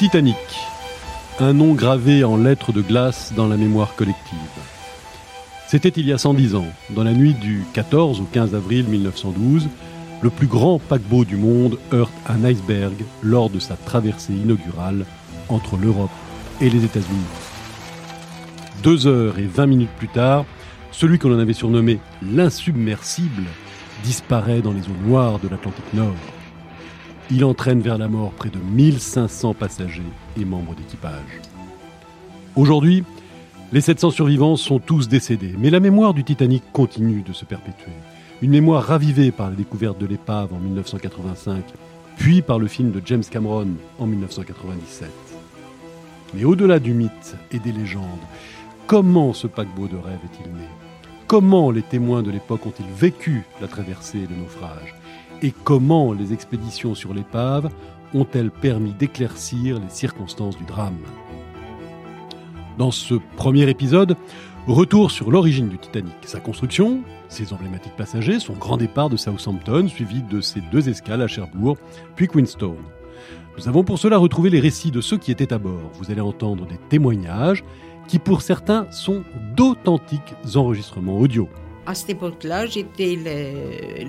Titanic, 0.00 0.34
un 1.40 1.52
nom 1.52 1.74
gravé 1.74 2.24
en 2.24 2.38
lettres 2.38 2.72
de 2.72 2.80
glace 2.80 3.34
dans 3.36 3.46
la 3.46 3.58
mémoire 3.58 3.94
collective. 3.96 4.38
C'était 5.68 5.90
il 5.90 6.06
y 6.06 6.12
a 6.14 6.16
110 6.16 6.54
ans, 6.54 6.68
dans 6.88 7.04
la 7.04 7.12
nuit 7.12 7.34
du 7.34 7.66
14 7.74 8.22
au 8.22 8.24
15 8.24 8.54
avril 8.54 8.86
1912, 8.86 9.68
le 10.22 10.30
plus 10.30 10.46
grand 10.46 10.78
paquebot 10.78 11.26
du 11.26 11.36
monde 11.36 11.78
heurte 11.92 12.14
un 12.30 12.42
iceberg 12.44 12.94
lors 13.22 13.50
de 13.50 13.58
sa 13.58 13.76
traversée 13.76 14.32
inaugurale 14.32 15.04
entre 15.50 15.76
l'Europe 15.76 16.08
et 16.62 16.70
les 16.70 16.82
États-Unis. 16.82 17.20
Deux 18.82 19.06
heures 19.06 19.38
et 19.38 19.44
vingt 19.44 19.66
minutes 19.66 19.92
plus 19.98 20.08
tard, 20.08 20.46
celui 20.92 21.18
qu'on 21.18 21.34
en 21.34 21.38
avait 21.38 21.52
surnommé 21.52 21.98
l'insubmersible 22.22 23.44
disparaît 24.02 24.62
dans 24.62 24.72
les 24.72 24.80
eaux 24.80 25.06
noires 25.06 25.40
de 25.40 25.48
l'Atlantique 25.48 25.92
Nord. 25.92 26.16
Il 27.32 27.44
entraîne 27.44 27.80
vers 27.80 27.96
la 27.96 28.08
mort 28.08 28.32
près 28.32 28.48
de 28.48 28.58
1500 28.58 29.54
passagers 29.54 30.02
et 30.36 30.44
membres 30.44 30.74
d'équipage. 30.74 31.40
Aujourd'hui, 32.56 33.04
les 33.72 33.80
700 33.80 34.10
survivants 34.10 34.56
sont 34.56 34.80
tous 34.80 35.08
décédés, 35.08 35.54
mais 35.56 35.70
la 35.70 35.78
mémoire 35.78 36.12
du 36.12 36.24
Titanic 36.24 36.64
continue 36.72 37.22
de 37.22 37.32
se 37.32 37.44
perpétuer. 37.44 37.92
Une 38.42 38.50
mémoire 38.50 38.82
ravivée 38.82 39.30
par 39.30 39.48
la 39.48 39.54
découverte 39.54 39.98
de 39.98 40.06
l'épave 40.06 40.52
en 40.52 40.58
1985, 40.58 41.62
puis 42.16 42.42
par 42.42 42.58
le 42.58 42.66
film 42.66 42.90
de 42.90 43.00
James 43.04 43.22
Cameron 43.22 43.68
en 44.00 44.06
1997. 44.06 45.08
Mais 46.34 46.42
au-delà 46.42 46.80
du 46.80 46.94
mythe 46.94 47.36
et 47.52 47.60
des 47.60 47.70
légendes, 47.70 48.04
comment 48.88 49.34
ce 49.34 49.46
paquebot 49.46 49.86
de 49.86 49.96
rêve 49.96 50.18
est-il 50.24 50.50
né? 50.52 50.66
Comment 51.28 51.70
les 51.70 51.82
témoins 51.82 52.24
de 52.24 52.32
l'époque 52.32 52.66
ont-ils 52.66 52.92
vécu 52.92 53.44
la 53.60 53.68
traversée 53.68 54.18
et 54.18 54.26
le 54.26 54.34
naufrage? 54.34 54.96
Et 55.42 55.52
comment 55.64 56.12
les 56.12 56.32
expéditions 56.32 56.94
sur 56.94 57.14
l'épave 57.14 57.70
ont-elles 58.14 58.50
permis 58.50 58.92
d'éclaircir 58.92 59.78
les 59.78 59.88
circonstances 59.88 60.56
du 60.56 60.64
drame? 60.64 60.98
Dans 62.78 62.90
ce 62.90 63.14
premier 63.36 63.68
épisode, 63.68 64.16
retour 64.66 65.10
sur 65.10 65.30
l'origine 65.30 65.68
du 65.68 65.78
Titanic, 65.78 66.14
sa 66.24 66.40
construction, 66.40 67.02
ses 67.28 67.52
emblématiques 67.52 67.96
passagers, 67.96 68.40
son 68.40 68.54
grand 68.54 68.76
départ 68.76 69.10
de 69.10 69.16
Southampton, 69.16 69.88
suivi 69.88 70.22
de 70.22 70.40
ses 70.40 70.60
deux 70.72 70.88
escales 70.88 71.22
à 71.22 71.26
Cherbourg, 71.26 71.76
puis 72.16 72.26
Queenstown. 72.26 72.76
Nous 73.58 73.68
avons 73.68 73.84
pour 73.84 73.98
cela 73.98 74.16
retrouvé 74.16 74.48
les 74.48 74.60
récits 74.60 74.90
de 74.90 75.00
ceux 75.00 75.18
qui 75.18 75.30
étaient 75.30 75.52
à 75.52 75.58
bord. 75.58 75.90
Vous 75.94 76.10
allez 76.10 76.20
entendre 76.20 76.66
des 76.66 76.78
témoignages 76.88 77.64
qui 78.08 78.18
pour 78.18 78.42
certains 78.42 78.90
sont 78.90 79.22
d'authentiques 79.54 80.34
enregistrements 80.54 81.18
audio. 81.18 81.48
À 81.86 81.94
cette 81.94 82.10
époque-là, 82.10 82.66
j'étais 82.66 83.18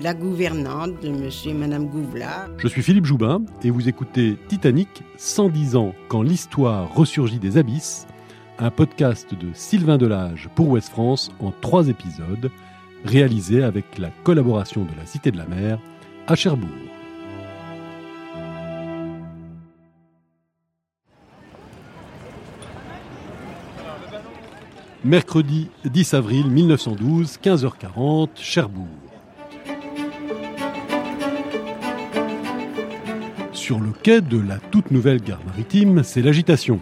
la 0.00 0.14
gouvernante 0.14 1.02
de 1.02 1.08
monsieur 1.08 1.50
et 1.52 1.54
madame 1.54 1.88
Gouvelard. 1.88 2.48
Je 2.58 2.68
suis 2.68 2.82
Philippe 2.82 3.06
Joubin 3.06 3.42
et 3.64 3.70
vous 3.70 3.88
écoutez 3.88 4.36
Titanic 4.48 4.88
110 5.16 5.76
ans 5.76 5.94
quand 6.08 6.22
l'histoire 6.22 6.94
ressurgit 6.94 7.38
des 7.38 7.56
abysses, 7.56 8.06
un 8.58 8.70
podcast 8.70 9.34
de 9.34 9.48
Sylvain 9.54 9.98
Delage 9.98 10.48
pour 10.54 10.68
Ouest 10.68 10.90
France 10.90 11.32
en 11.40 11.50
trois 11.60 11.88
épisodes, 11.88 12.50
réalisé 13.04 13.62
avec 13.62 13.98
la 13.98 14.10
collaboration 14.22 14.84
de 14.84 14.94
la 14.96 15.06
Cité 15.06 15.30
de 15.30 15.38
la 15.38 15.46
Mer 15.46 15.78
à 16.26 16.34
Cherbourg. 16.34 16.91
Mercredi 25.04 25.68
10 25.84 26.14
avril 26.14 26.46
1912, 26.48 27.40
15h40, 27.42 28.28
Cherbourg. 28.36 28.86
Sur 33.52 33.80
le 33.80 33.90
quai 33.90 34.20
de 34.20 34.38
la 34.38 34.58
toute 34.58 34.92
nouvelle 34.92 35.20
gare 35.20 35.40
maritime, 35.44 36.04
c'est 36.04 36.22
l'agitation. 36.22 36.78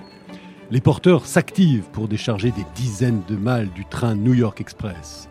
Les 0.70 0.82
porteurs 0.82 1.24
s'activent 1.24 1.88
pour 1.92 2.08
décharger 2.08 2.50
des 2.50 2.66
dizaines 2.74 3.22
de 3.26 3.36
malles 3.36 3.70
du 3.74 3.86
train 3.86 4.14
New 4.14 4.34
York 4.34 4.60
Express. 4.60 5.26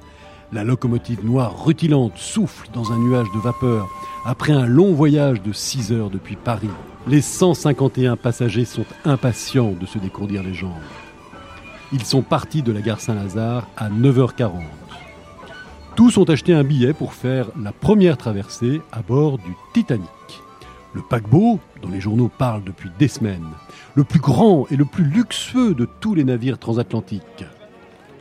La 0.51 0.63
locomotive 0.63 1.23
noire 1.23 1.63
rutilante 1.63 2.17
souffle 2.17 2.69
dans 2.73 2.91
un 2.91 2.97
nuage 2.97 3.27
de 3.35 3.39
vapeur 3.39 3.87
après 4.25 4.53
un 4.53 4.65
long 4.65 4.95
voyage 4.95 5.43
de 5.43 5.53
6 5.53 5.91
heures 5.91 6.09
depuis 6.09 6.37
Paris. 6.37 6.69
Les 7.07 7.21
151 7.21 8.15
passagers 8.15 8.65
sont 8.65 8.85
impatients 9.05 9.73
de 9.79 9.85
se 9.85 9.99
décourdir 9.99 10.41
les 10.41 10.55
jambes. 10.55 10.73
Ils 11.91 12.05
sont 12.05 12.21
partis 12.21 12.61
de 12.61 12.71
la 12.71 12.81
gare 12.81 13.01
Saint-Lazare 13.01 13.67
à 13.75 13.89
9h40. 13.89 14.51
Tous 15.95 16.17
ont 16.17 16.23
acheté 16.23 16.53
un 16.53 16.63
billet 16.63 16.93
pour 16.93 17.13
faire 17.13 17.49
la 17.59 17.71
première 17.71 18.15
traversée 18.15 18.81
à 18.91 19.01
bord 19.01 19.39
du 19.39 19.55
Titanic. 19.73 20.07
Le 20.93 21.01
paquebot, 21.01 21.59
dont 21.81 21.89
les 21.89 21.99
journaux 21.99 22.29
parlent 22.29 22.63
depuis 22.63 22.91
des 22.99 23.07
semaines, 23.07 23.49
le 23.95 24.03
plus 24.03 24.19
grand 24.19 24.67
et 24.69 24.75
le 24.75 24.85
plus 24.85 25.03
luxueux 25.03 25.73
de 25.73 25.87
tous 25.99 26.13
les 26.13 26.23
navires 26.23 26.59
transatlantiques. 26.59 27.45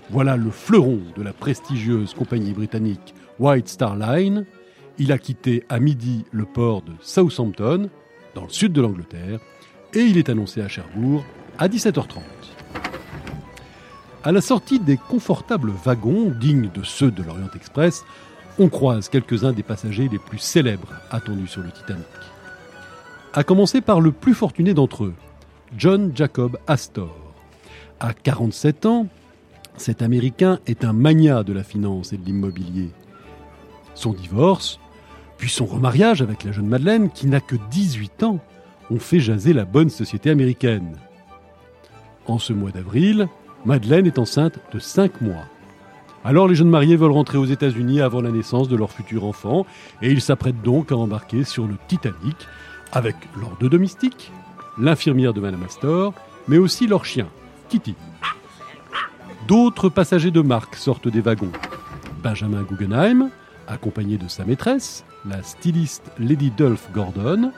Voilà 0.08 0.38
le 0.38 0.50
fleuron 0.50 1.00
de 1.14 1.22
la 1.22 1.34
prestigieuse 1.34 2.14
compagnie 2.14 2.52
britannique 2.52 3.14
White 3.38 3.68
Star 3.68 3.96
Line. 3.96 4.46
Il 4.96 5.12
a 5.12 5.18
quitté 5.18 5.64
à 5.68 5.78
midi 5.78 6.24
le 6.32 6.46
port 6.46 6.80
de 6.80 6.92
Southampton, 7.02 7.90
dans 8.34 8.44
le 8.44 8.50
sud 8.50 8.72
de 8.72 8.80
l'Angleterre, 8.80 9.40
et 9.92 10.00
il 10.00 10.16
est 10.16 10.30
annoncé 10.30 10.62
à 10.62 10.68
Cherbourg 10.68 11.22
à 11.58 11.68
17h30. 11.68 12.37
À 14.28 14.32
la 14.32 14.42
sortie 14.42 14.78
des 14.78 14.98
confortables 14.98 15.70
wagons, 15.70 16.30
dignes 16.38 16.68
de 16.74 16.82
ceux 16.82 17.10
de 17.10 17.22
l'Orient 17.22 17.48
Express, 17.56 18.04
on 18.58 18.68
croise 18.68 19.08
quelques-uns 19.08 19.54
des 19.54 19.62
passagers 19.62 20.06
les 20.12 20.18
plus 20.18 20.36
célèbres 20.36 20.92
attendus 21.10 21.46
sur 21.46 21.62
le 21.62 21.70
Titanic. 21.70 22.04
À 23.32 23.42
commencer 23.42 23.80
par 23.80 24.02
le 24.02 24.12
plus 24.12 24.34
fortuné 24.34 24.74
d'entre 24.74 25.04
eux, 25.04 25.14
John 25.78 26.12
Jacob 26.14 26.58
Astor. 26.66 27.16
À 28.00 28.12
47 28.12 28.84
ans, 28.84 29.06
cet 29.78 30.02
Américain 30.02 30.58
est 30.66 30.84
un 30.84 30.92
magnat 30.92 31.42
de 31.42 31.54
la 31.54 31.64
finance 31.64 32.12
et 32.12 32.18
de 32.18 32.26
l'immobilier. 32.26 32.90
Son 33.94 34.12
divorce, 34.12 34.78
puis 35.38 35.48
son 35.48 35.64
remariage 35.64 36.20
avec 36.20 36.44
la 36.44 36.52
jeune 36.52 36.68
Madeleine, 36.68 37.08
qui 37.08 37.28
n'a 37.28 37.40
que 37.40 37.56
18 37.70 38.24
ans, 38.24 38.40
ont 38.90 38.98
fait 38.98 39.20
jaser 39.20 39.54
la 39.54 39.64
bonne 39.64 39.88
société 39.88 40.28
américaine. 40.28 40.98
En 42.26 42.38
ce 42.38 42.52
mois 42.52 42.72
d'avril, 42.72 43.26
Madeleine 43.64 44.06
est 44.06 44.18
enceinte 44.18 44.58
de 44.72 44.78
5 44.78 45.20
mois. 45.20 45.44
Alors 46.24 46.48
les 46.48 46.54
jeunes 46.54 46.70
mariés 46.70 46.96
veulent 46.96 47.12
rentrer 47.12 47.38
aux 47.38 47.44
États-Unis 47.44 48.00
avant 48.00 48.20
la 48.20 48.30
naissance 48.30 48.68
de 48.68 48.76
leur 48.76 48.90
futur 48.90 49.24
enfant 49.24 49.66
et 50.02 50.10
ils 50.10 50.20
s'apprêtent 50.20 50.62
donc 50.62 50.92
à 50.92 50.96
embarquer 50.96 51.44
sur 51.44 51.66
le 51.66 51.74
Titanic 51.88 52.36
avec 52.92 53.16
leurs 53.38 53.56
deux 53.60 53.68
domestiques, 53.68 54.32
l'infirmière 54.78 55.34
de 55.34 55.40
Madame 55.40 55.64
Astor, 55.64 56.14
mais 56.46 56.58
aussi 56.58 56.86
leur 56.86 57.04
chien, 57.04 57.28
Kitty. 57.68 57.94
D'autres 59.46 59.88
passagers 59.88 60.30
de 60.30 60.40
marque 60.40 60.76
sortent 60.76 61.08
des 61.08 61.20
wagons. 61.20 61.52
Benjamin 62.22 62.62
Guggenheim, 62.62 63.30
accompagné 63.66 64.18
de 64.18 64.28
sa 64.28 64.44
maîtresse, 64.44 65.04
la 65.26 65.42
styliste 65.42 66.10
Lady 66.18 66.50
Dolph 66.50 66.88
Gordon, 66.92 67.52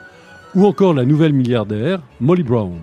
ou 0.55 0.65
encore 0.65 0.93
la 0.93 1.05
nouvelle 1.05 1.33
milliardaire 1.33 2.01
Molly 2.19 2.43
Brown. 2.43 2.79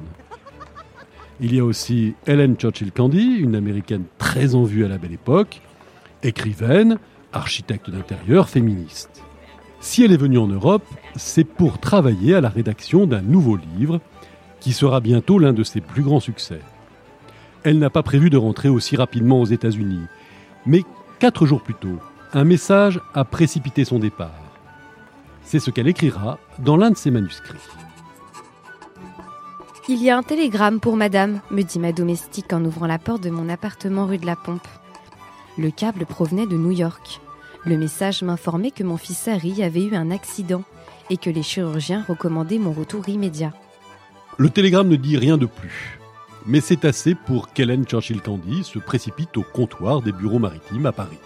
Il 1.40 1.54
y 1.54 1.60
a 1.60 1.64
aussi 1.64 2.14
Helen 2.26 2.56
Churchill 2.56 2.90
Candy, 2.90 3.36
une 3.38 3.54
américaine 3.54 4.04
très 4.18 4.56
en 4.56 4.64
vue 4.64 4.84
à 4.84 4.88
la 4.88 4.98
belle 4.98 5.12
époque, 5.12 5.60
écrivaine, 6.24 6.98
architecte 7.32 7.90
d'intérieur, 7.90 8.48
féministe. 8.48 9.22
Si 9.80 10.02
elle 10.02 10.12
est 10.12 10.16
venue 10.16 10.38
en 10.38 10.48
Europe, 10.48 10.84
c'est 11.14 11.44
pour 11.44 11.78
travailler 11.78 12.34
à 12.34 12.40
la 12.40 12.48
rédaction 12.48 13.06
d'un 13.06 13.20
nouveau 13.20 13.56
livre 13.56 14.00
qui 14.58 14.72
sera 14.72 14.98
bientôt 15.00 15.38
l'un 15.38 15.52
de 15.52 15.62
ses 15.62 15.80
plus 15.80 16.02
grands 16.02 16.18
succès. 16.18 16.58
Elle 17.62 17.78
n'a 17.78 17.90
pas 17.90 18.02
prévu 18.02 18.30
de 18.30 18.36
rentrer 18.36 18.68
aussi 18.68 18.96
rapidement 18.96 19.40
aux 19.40 19.46
États-Unis, 19.46 20.02
mais 20.66 20.82
quatre 21.20 21.46
jours 21.46 21.62
plus 21.62 21.74
tôt, 21.74 22.00
un 22.32 22.42
message 22.42 23.00
a 23.14 23.24
précipité 23.24 23.84
son 23.84 24.00
départ. 24.00 24.34
C'est 25.44 25.60
ce 25.60 25.70
qu'elle 25.70 25.88
écrira 25.88 26.38
dans 26.58 26.76
l'un 26.76 26.90
de 26.90 26.96
ses 26.96 27.12
manuscrits. 27.12 27.58
Il 29.90 30.02
y 30.02 30.10
a 30.10 30.18
un 30.18 30.22
télégramme 30.22 30.80
pour 30.80 30.96
madame, 30.96 31.40
me 31.50 31.62
dit 31.62 31.78
ma 31.78 31.92
domestique 31.92 32.52
en 32.52 32.62
ouvrant 32.62 32.86
la 32.86 32.98
porte 32.98 33.22
de 33.22 33.30
mon 33.30 33.48
appartement 33.48 34.04
rue 34.04 34.18
de 34.18 34.26
la 34.26 34.36
Pompe. 34.36 34.68
Le 35.56 35.70
câble 35.70 36.04
provenait 36.04 36.46
de 36.46 36.58
New 36.58 36.72
York. 36.72 37.22
Le 37.64 37.78
message 37.78 38.22
m'informait 38.22 38.70
que 38.70 38.84
mon 38.84 38.98
fils 38.98 39.28
Harry 39.28 39.62
avait 39.62 39.82
eu 39.82 39.94
un 39.94 40.10
accident 40.10 40.62
et 41.08 41.16
que 41.16 41.30
les 41.30 41.42
chirurgiens 41.42 42.04
recommandaient 42.06 42.58
mon 42.58 42.72
retour 42.72 43.08
immédiat. 43.08 43.54
Le 44.36 44.50
télégramme 44.50 44.88
ne 44.88 44.96
dit 44.96 45.16
rien 45.16 45.38
de 45.38 45.46
plus, 45.46 45.98
mais 46.44 46.60
c'est 46.60 46.84
assez 46.84 47.14
pour 47.14 47.54
qu'Hélène 47.54 47.86
Churchill 47.86 48.20
Candy 48.20 48.64
se 48.64 48.78
précipite 48.78 49.38
au 49.38 49.42
comptoir 49.42 50.02
des 50.02 50.12
bureaux 50.12 50.38
maritimes 50.38 50.84
à 50.84 50.92
Paris. 50.92 51.16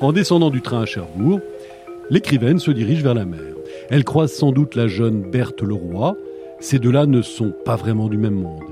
En 0.00 0.12
descendant 0.12 0.50
du 0.50 0.62
train 0.62 0.82
à 0.82 0.86
Cherbourg, 0.86 1.40
l'écrivaine 2.10 2.58
se 2.58 2.70
dirige 2.70 3.02
vers 3.02 3.14
la 3.14 3.24
mer. 3.24 3.54
Elle 3.90 4.04
croise 4.04 4.32
sans 4.32 4.52
doute 4.52 4.74
la 4.74 4.86
jeune 4.86 5.22
Berthe 5.22 5.62
Leroy. 5.62 6.16
Ces 6.60 6.78
deux-là 6.78 7.06
ne 7.06 7.22
sont 7.22 7.52
pas 7.64 7.76
vraiment 7.76 8.08
du 8.08 8.18
même 8.18 8.34
monde. 8.34 8.64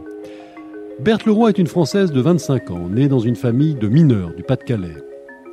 Berthe 1.01 1.27
Leroy 1.27 1.51
est 1.51 1.59
une 1.59 1.67
Française 1.67 2.11
de 2.11 2.21
25 2.21 2.71
ans, 2.71 2.89
née 2.89 3.09
dans 3.09 3.19
une 3.19 3.37
famille 3.37 3.75
de 3.75 3.89
mineurs 3.89 4.35
du 4.35 4.43
Pas-de-Calais. 4.43 4.97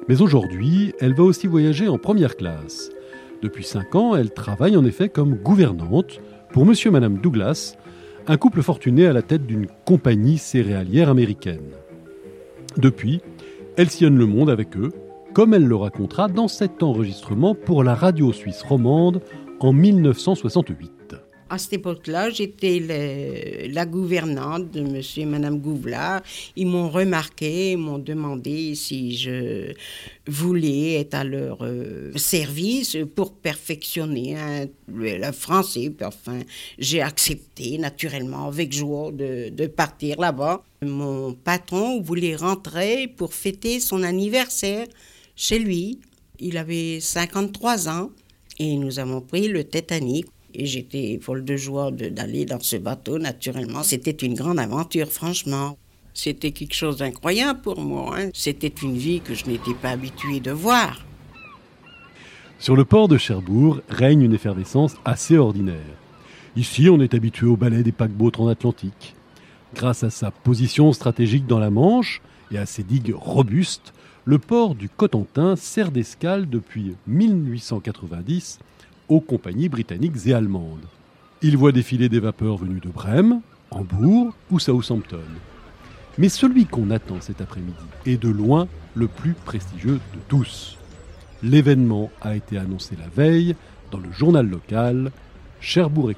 Mais 0.08 0.22
aujourd'hui, 0.22 0.94
elle 1.00 1.14
va 1.14 1.24
aussi 1.24 1.48
voyager 1.48 1.88
en 1.88 1.98
première 1.98 2.36
classe. 2.36 2.90
Depuis 3.42 3.64
5 3.64 3.96
ans, 3.96 4.16
elle 4.16 4.32
travaille 4.32 4.78
en 4.78 4.86
effet 4.86 5.10
comme 5.10 5.36
gouvernante 5.36 6.22
pour 6.52 6.66
monsieur 6.66 6.90
et 6.90 6.94
madame 6.94 7.18
Douglas, 7.18 7.76
un 8.28 8.38
couple 8.38 8.62
fortuné 8.62 9.06
à 9.06 9.14
la 9.14 9.22
tête 9.22 9.46
d'une 9.46 9.68
compagnie 9.86 10.38
céréalière 10.38 11.10
américaine. 11.10 11.72
Depuis, 12.78 13.22
elle 13.76 13.90
sillonne 13.90 14.18
le 14.18 14.26
monde 14.26 14.50
avec 14.50 14.78
eux, 14.78 14.92
comme 15.34 15.56
elle 15.56 15.66
le 15.66 15.76
racontera 15.76 16.28
dans 16.28 16.48
cet 16.48 16.84
enregistrement 16.84 17.56
pour 17.56 17.84
la 17.84 17.96
radio 17.96 18.32
suisse 18.32 18.62
romande 18.62 19.22
en 19.60 19.74
1968. 19.74 20.92
À 21.50 21.58
cette 21.58 21.74
époque-là, 21.74 22.30
j'étais 22.30 23.68
la 23.72 23.86
gouvernante 23.86 24.72
de 24.72 24.82
monsieur 24.82 25.24
et 25.24 25.26
madame 25.26 25.60
Gouvlard. 25.60 26.22
Ils 26.56 26.68
m'ont 26.68 26.90
remarqué, 26.90 27.74
ils 27.74 27.78
m'ont 27.78 28.00
demandé 28.00 28.74
si 28.76 29.16
je 29.16 29.74
voulais 30.28 31.00
être 31.00 31.14
à 31.16 31.24
leur 31.24 31.64
euh, 31.64 32.12
service 32.16 32.98
pour 33.16 33.34
perfectionner 33.34 34.36
hein, 34.36 34.66
le, 34.88 35.32
français. 35.32 35.92
enfin, 36.04 36.40
j'ai 36.80 37.02
accepté 37.02 37.78
naturellement 37.78 38.48
avec 38.48 38.72
joie 38.72 39.12
de 39.12 39.68
partir 39.68 40.20
là-bas. 40.20 40.64
Mon 40.82 41.34
patron 41.34 42.02
voulait 42.02 42.36
rentrer 42.36 43.08
pour 43.08 43.34
fêter 43.34 43.80
son 43.80 44.02
anniversaire 44.02 44.88
chez 45.36 45.60
lui. 45.60 46.00
Il 46.40 46.58
avait 46.58 47.00
53 47.00 47.90
ans 47.90 48.10
et 48.60 48.76
nous 48.78 49.00
avons 49.00 49.22
pris 49.22 49.48
le 49.48 49.64
Titanic. 49.64 50.28
Et 50.56 50.68
j'étais 50.68 51.20
folle 51.22 51.44
de 51.44 51.58
joie 51.58 51.90
d'aller 51.92 52.46
dans 52.46 52.60
ce 52.60 52.76
bateau, 52.76 53.18
naturellement. 53.18 53.82
C'était 53.82 54.12
une 54.12 54.36
grande 54.36 54.60
aventure, 54.60 55.12
franchement. 55.12 55.78
C'était 56.14 56.52
quelque 56.52 56.76
chose 56.76 56.98
d'incroyable 56.98 57.62
pour 57.62 57.80
moi. 57.80 58.16
Hein. 58.20 58.30
C'était 58.34 58.68
une 58.68 58.96
vie 58.96 59.20
que 59.22 59.34
je 59.34 59.48
n'étais 59.48 59.74
pas 59.74 59.90
habituée 59.90 60.40
de 60.40 60.52
voir. 60.52 61.04
Sur 62.60 62.76
le 62.76 62.86
port 62.86 63.08
de 63.08 63.18
Cherbourg 63.18 63.82
règne 63.90 64.22
une 64.22 64.34
effervescence 64.34 64.96
assez 65.06 65.38
ordinaire. 65.38 65.98
Ici, 66.56 66.88
on 66.88 67.02
est 67.02 67.16
habitué 67.16 67.48
au 67.48 67.58
balai 67.58 67.82
des 67.82 67.92
paquebots 67.92 68.30
transatlantiques. 68.30 69.16
Grâce 69.74 70.04
à 70.04 70.12
sa 70.12 70.30
position 70.30 70.94
stratégique 70.94 71.48
dans 71.48 71.58
la 71.58 71.72
Manche 71.72 72.22
et 72.52 72.60
à 72.60 72.68
ses 72.68 72.84
digues 72.84 73.16
robustes, 73.16 73.92
le 74.26 74.38
port 74.38 74.76
du 74.76 74.88
Cotentin 74.88 75.56
sert 75.56 75.92
d'escale 75.92 76.50
depuis 76.50 76.96
1890 77.08 78.60
aux 79.10 79.20
compagnies 79.20 79.68
britanniques 79.68 80.28
et 80.28 80.34
allemandes. 80.34 80.86
Il 81.42 81.58
voit 81.58 81.74
défiler 81.74 82.08
des 82.08 82.22
vapeurs 82.22 82.58
venues 82.58 82.80
de 82.80 82.88
Brême, 82.88 83.42
Hambourg 83.70 84.34
ou 84.50 84.60
Southampton. 84.60 85.20
Mais 86.18 86.30
celui 86.30 86.66
qu'on 86.66 86.90
attend 86.90 87.20
cet 87.20 87.42
après-midi 87.42 87.74
est 88.06 88.22
de 88.22 88.30
loin 88.30 88.68
le 88.96 89.08
plus 89.08 89.34
prestigieux 89.34 90.00
de 90.14 90.20
tous. 90.30 90.78
L'événement 91.42 92.10
a 92.22 92.36
été 92.36 92.58
annoncé 92.58 92.96
la 92.96 93.10
veille 93.10 93.56
dans 93.92 94.00
le 94.00 94.12
journal 94.12 94.48
local 94.48 95.12
Cherbourg 95.60 96.12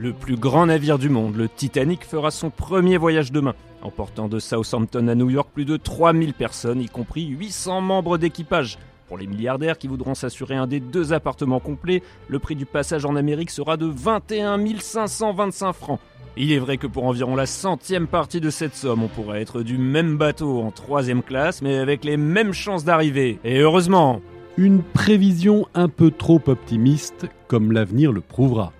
Le 0.00 0.12
plus 0.12 0.36
grand 0.36 0.66
navire 0.66 0.96
du 0.96 1.08
monde, 1.08 1.34
le 1.34 1.48
Titanic, 1.48 2.04
fera 2.04 2.30
son 2.30 2.50
premier 2.50 2.96
voyage 2.96 3.32
demain, 3.32 3.54
emportant 3.82 4.28
de 4.28 4.38
Southampton 4.38 5.08
à 5.08 5.16
New 5.16 5.28
York 5.28 5.48
plus 5.52 5.64
de 5.64 5.76
3000 5.76 6.34
personnes, 6.34 6.80
y 6.80 6.86
compris 6.86 7.26
800 7.26 7.80
membres 7.80 8.16
d'équipage. 8.16 8.78
Pour 9.08 9.18
les 9.18 9.26
milliardaires 9.26 9.76
qui 9.76 9.88
voudront 9.88 10.14
s'assurer 10.14 10.54
un 10.54 10.68
des 10.68 10.78
deux 10.78 11.12
appartements 11.12 11.58
complets, 11.58 12.04
le 12.28 12.38
prix 12.38 12.54
du 12.54 12.64
passage 12.64 13.04
en 13.06 13.16
Amérique 13.16 13.50
sera 13.50 13.76
de 13.76 13.86
21 13.86 14.64
525 14.78 15.72
francs. 15.72 15.98
Il 16.36 16.52
est 16.52 16.60
vrai 16.60 16.76
que 16.76 16.86
pour 16.86 17.04
environ 17.04 17.34
la 17.34 17.46
centième 17.46 18.06
partie 18.06 18.40
de 18.40 18.50
cette 18.50 18.76
somme, 18.76 19.02
on 19.02 19.08
pourrait 19.08 19.42
être 19.42 19.62
du 19.62 19.78
même 19.78 20.16
bateau 20.16 20.60
en 20.60 20.70
troisième 20.70 21.24
classe, 21.24 21.60
mais 21.60 21.76
avec 21.76 22.04
les 22.04 22.16
mêmes 22.16 22.52
chances 22.52 22.84
d'arriver. 22.84 23.40
Et 23.42 23.58
heureusement 23.58 24.20
Une 24.56 24.84
prévision 24.84 25.66
un 25.74 25.88
peu 25.88 26.12
trop 26.12 26.40
optimiste, 26.46 27.26
comme 27.48 27.72
l'avenir 27.72 28.12
le 28.12 28.20
prouvera. 28.20 28.72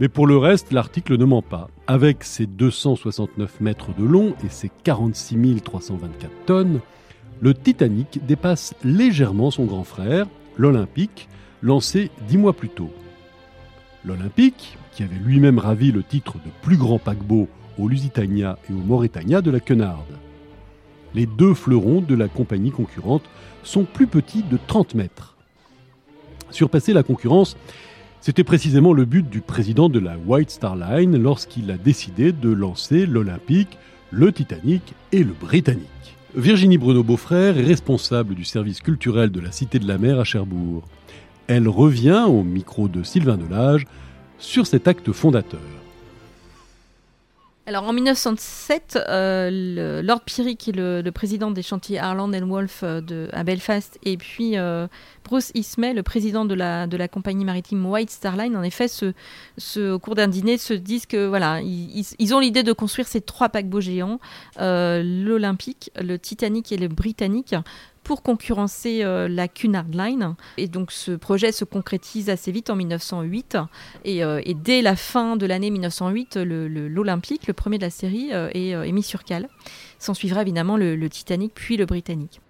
Mais 0.00 0.08
pour 0.08 0.26
le 0.26 0.36
reste, 0.36 0.72
l'article 0.72 1.16
ne 1.16 1.24
ment 1.24 1.42
pas. 1.42 1.68
Avec 1.86 2.24
ses 2.24 2.46
269 2.46 3.60
mètres 3.60 3.94
de 3.96 4.04
long 4.04 4.34
et 4.44 4.48
ses 4.48 4.70
46 4.82 5.62
324 5.62 6.30
tonnes, 6.46 6.80
le 7.40 7.54
Titanic 7.54 8.24
dépasse 8.26 8.74
légèrement 8.82 9.50
son 9.50 9.64
grand 9.64 9.84
frère, 9.84 10.26
l'Olympique, 10.56 11.28
lancé 11.62 12.10
dix 12.28 12.38
mois 12.38 12.52
plus 12.52 12.68
tôt. 12.68 12.90
L'Olympique, 14.04 14.76
qui 14.92 15.02
avait 15.02 15.16
lui-même 15.16 15.58
ravi 15.58 15.92
le 15.92 16.02
titre 16.02 16.34
de 16.34 16.50
plus 16.62 16.76
grand 16.76 16.98
paquebot 16.98 17.48
au 17.78 17.88
Lusitania 17.88 18.58
et 18.68 18.72
au 18.72 18.78
Mauritania 18.78 19.42
de 19.42 19.50
la 19.50 19.60
Cunard. 19.60 20.04
Les 21.14 21.26
deux 21.26 21.54
fleurons 21.54 22.00
de 22.00 22.14
la 22.14 22.28
compagnie 22.28 22.70
concurrente 22.70 23.24
sont 23.62 23.84
plus 23.84 24.06
petits 24.06 24.42
de 24.42 24.58
30 24.66 24.94
mètres. 24.94 25.36
Surpasser 26.50 26.92
la 26.92 27.02
concurrence, 27.02 27.56
c'était 28.24 28.42
précisément 28.42 28.94
le 28.94 29.04
but 29.04 29.28
du 29.28 29.42
président 29.42 29.90
de 29.90 29.98
la 29.98 30.16
White 30.16 30.48
Star 30.48 30.76
Line 30.76 31.22
lorsqu'il 31.22 31.70
a 31.70 31.76
décidé 31.76 32.32
de 32.32 32.48
lancer 32.48 33.04
l'Olympique, 33.04 33.76
le 34.10 34.32
Titanic 34.32 34.94
et 35.12 35.22
le 35.22 35.34
Britannique. 35.38 36.16
Virginie 36.34 36.78
Bruno-Beaufrère 36.78 37.58
est 37.58 37.66
responsable 37.66 38.34
du 38.34 38.46
service 38.46 38.80
culturel 38.80 39.30
de 39.30 39.40
la 39.40 39.52
Cité 39.52 39.78
de 39.78 39.86
la 39.86 39.98
Mer 39.98 40.18
à 40.18 40.24
Cherbourg. 40.24 40.84
Elle 41.48 41.68
revient 41.68 42.24
au 42.26 42.42
micro 42.44 42.88
de 42.88 43.02
Sylvain 43.02 43.36
Delage 43.36 43.84
sur 44.38 44.66
cet 44.66 44.88
acte 44.88 45.12
fondateur. 45.12 45.83
Alors 47.66 47.84
en 47.84 47.94
1907, 47.94 48.98
euh, 49.08 50.02
Lord 50.02 50.20
Peary, 50.26 50.56
qui 50.58 50.68
est 50.68 50.74
le, 50.74 51.02
président 51.12 51.50
des 51.50 51.62
chantiers 51.62 51.98
Harland 51.98 52.30
Wolff 52.46 52.80
euh, 52.82 53.28
à 53.32 53.42
Belfast, 53.42 53.98
et 54.04 54.18
puis 54.18 54.58
euh, 54.58 54.86
Bruce 55.24 55.50
Ismay, 55.54 55.94
le 55.94 56.02
président 56.02 56.44
de 56.44 56.54
la, 56.54 57.08
compagnie 57.08 57.46
maritime 57.46 57.86
White 57.86 58.10
Star 58.10 58.36
Line, 58.36 58.54
en 58.54 58.62
effet, 58.62 58.86
au 59.78 59.98
cours 59.98 60.14
d'un 60.14 60.28
dîner, 60.28 60.58
se 60.58 60.74
disent 60.74 61.06
que 61.06 61.26
voilà, 61.26 61.62
ils, 61.62 62.34
ont 62.34 62.38
l'idée 62.38 62.64
de 62.64 62.72
construire 62.74 63.08
ces 63.08 63.22
trois 63.22 63.48
paquebots 63.48 63.80
géants, 63.80 64.18
l'Olympique, 64.58 65.90
le 65.98 66.18
Titanic 66.18 66.70
et 66.70 66.76
le 66.76 66.88
Britannique, 66.88 67.54
pour 68.04 68.22
concurrencer 68.22 69.02
euh, 69.02 69.26
la 69.28 69.48
Cunard 69.48 69.88
Line. 69.92 70.36
Et 70.58 70.68
donc 70.68 70.92
ce 70.92 71.12
projet 71.12 71.50
se 71.50 71.64
concrétise 71.64 72.30
assez 72.30 72.52
vite 72.52 72.70
en 72.70 72.76
1908. 72.76 73.56
Euh, 74.06 74.40
et, 74.44 74.54
dès 74.54 74.82
la 74.82 74.94
fin 74.94 75.36
de 75.36 75.46
l'année 75.46 75.70
1908, 75.70 76.36
l'Olympique, 76.36 77.46
le, 77.46 77.54
premier 77.54 77.78
de 77.78 77.82
la 77.82 77.90
série, 77.90 78.28
euh, 78.32 78.50
est, 78.52 78.92
mis 78.92 79.02
sur 79.02 79.24
cale. 79.24 79.48
S'en 79.98 80.14
suivra 80.14 80.42
évidemment 80.42 80.76
le, 80.76 80.94
le 80.94 81.08
Titanic 81.08 81.52
puis 81.54 81.76
le 81.76 81.86
Britannique. 81.86 82.40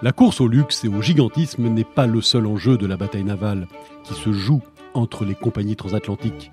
La 0.00 0.12
course 0.12 0.40
au 0.40 0.46
luxe 0.46 0.84
et 0.84 0.88
au 0.88 1.02
gigantisme 1.02 1.68
n'est 1.68 1.84
pas 1.84 2.06
le 2.06 2.20
seul 2.20 2.46
enjeu 2.46 2.76
de 2.76 2.86
la 2.86 2.96
bataille 2.96 3.24
navale 3.24 3.66
qui 4.04 4.14
se 4.14 4.32
joue 4.32 4.62
entre 4.94 5.24
les 5.24 5.34
compagnies 5.34 5.76
transatlantiques. 5.76 6.50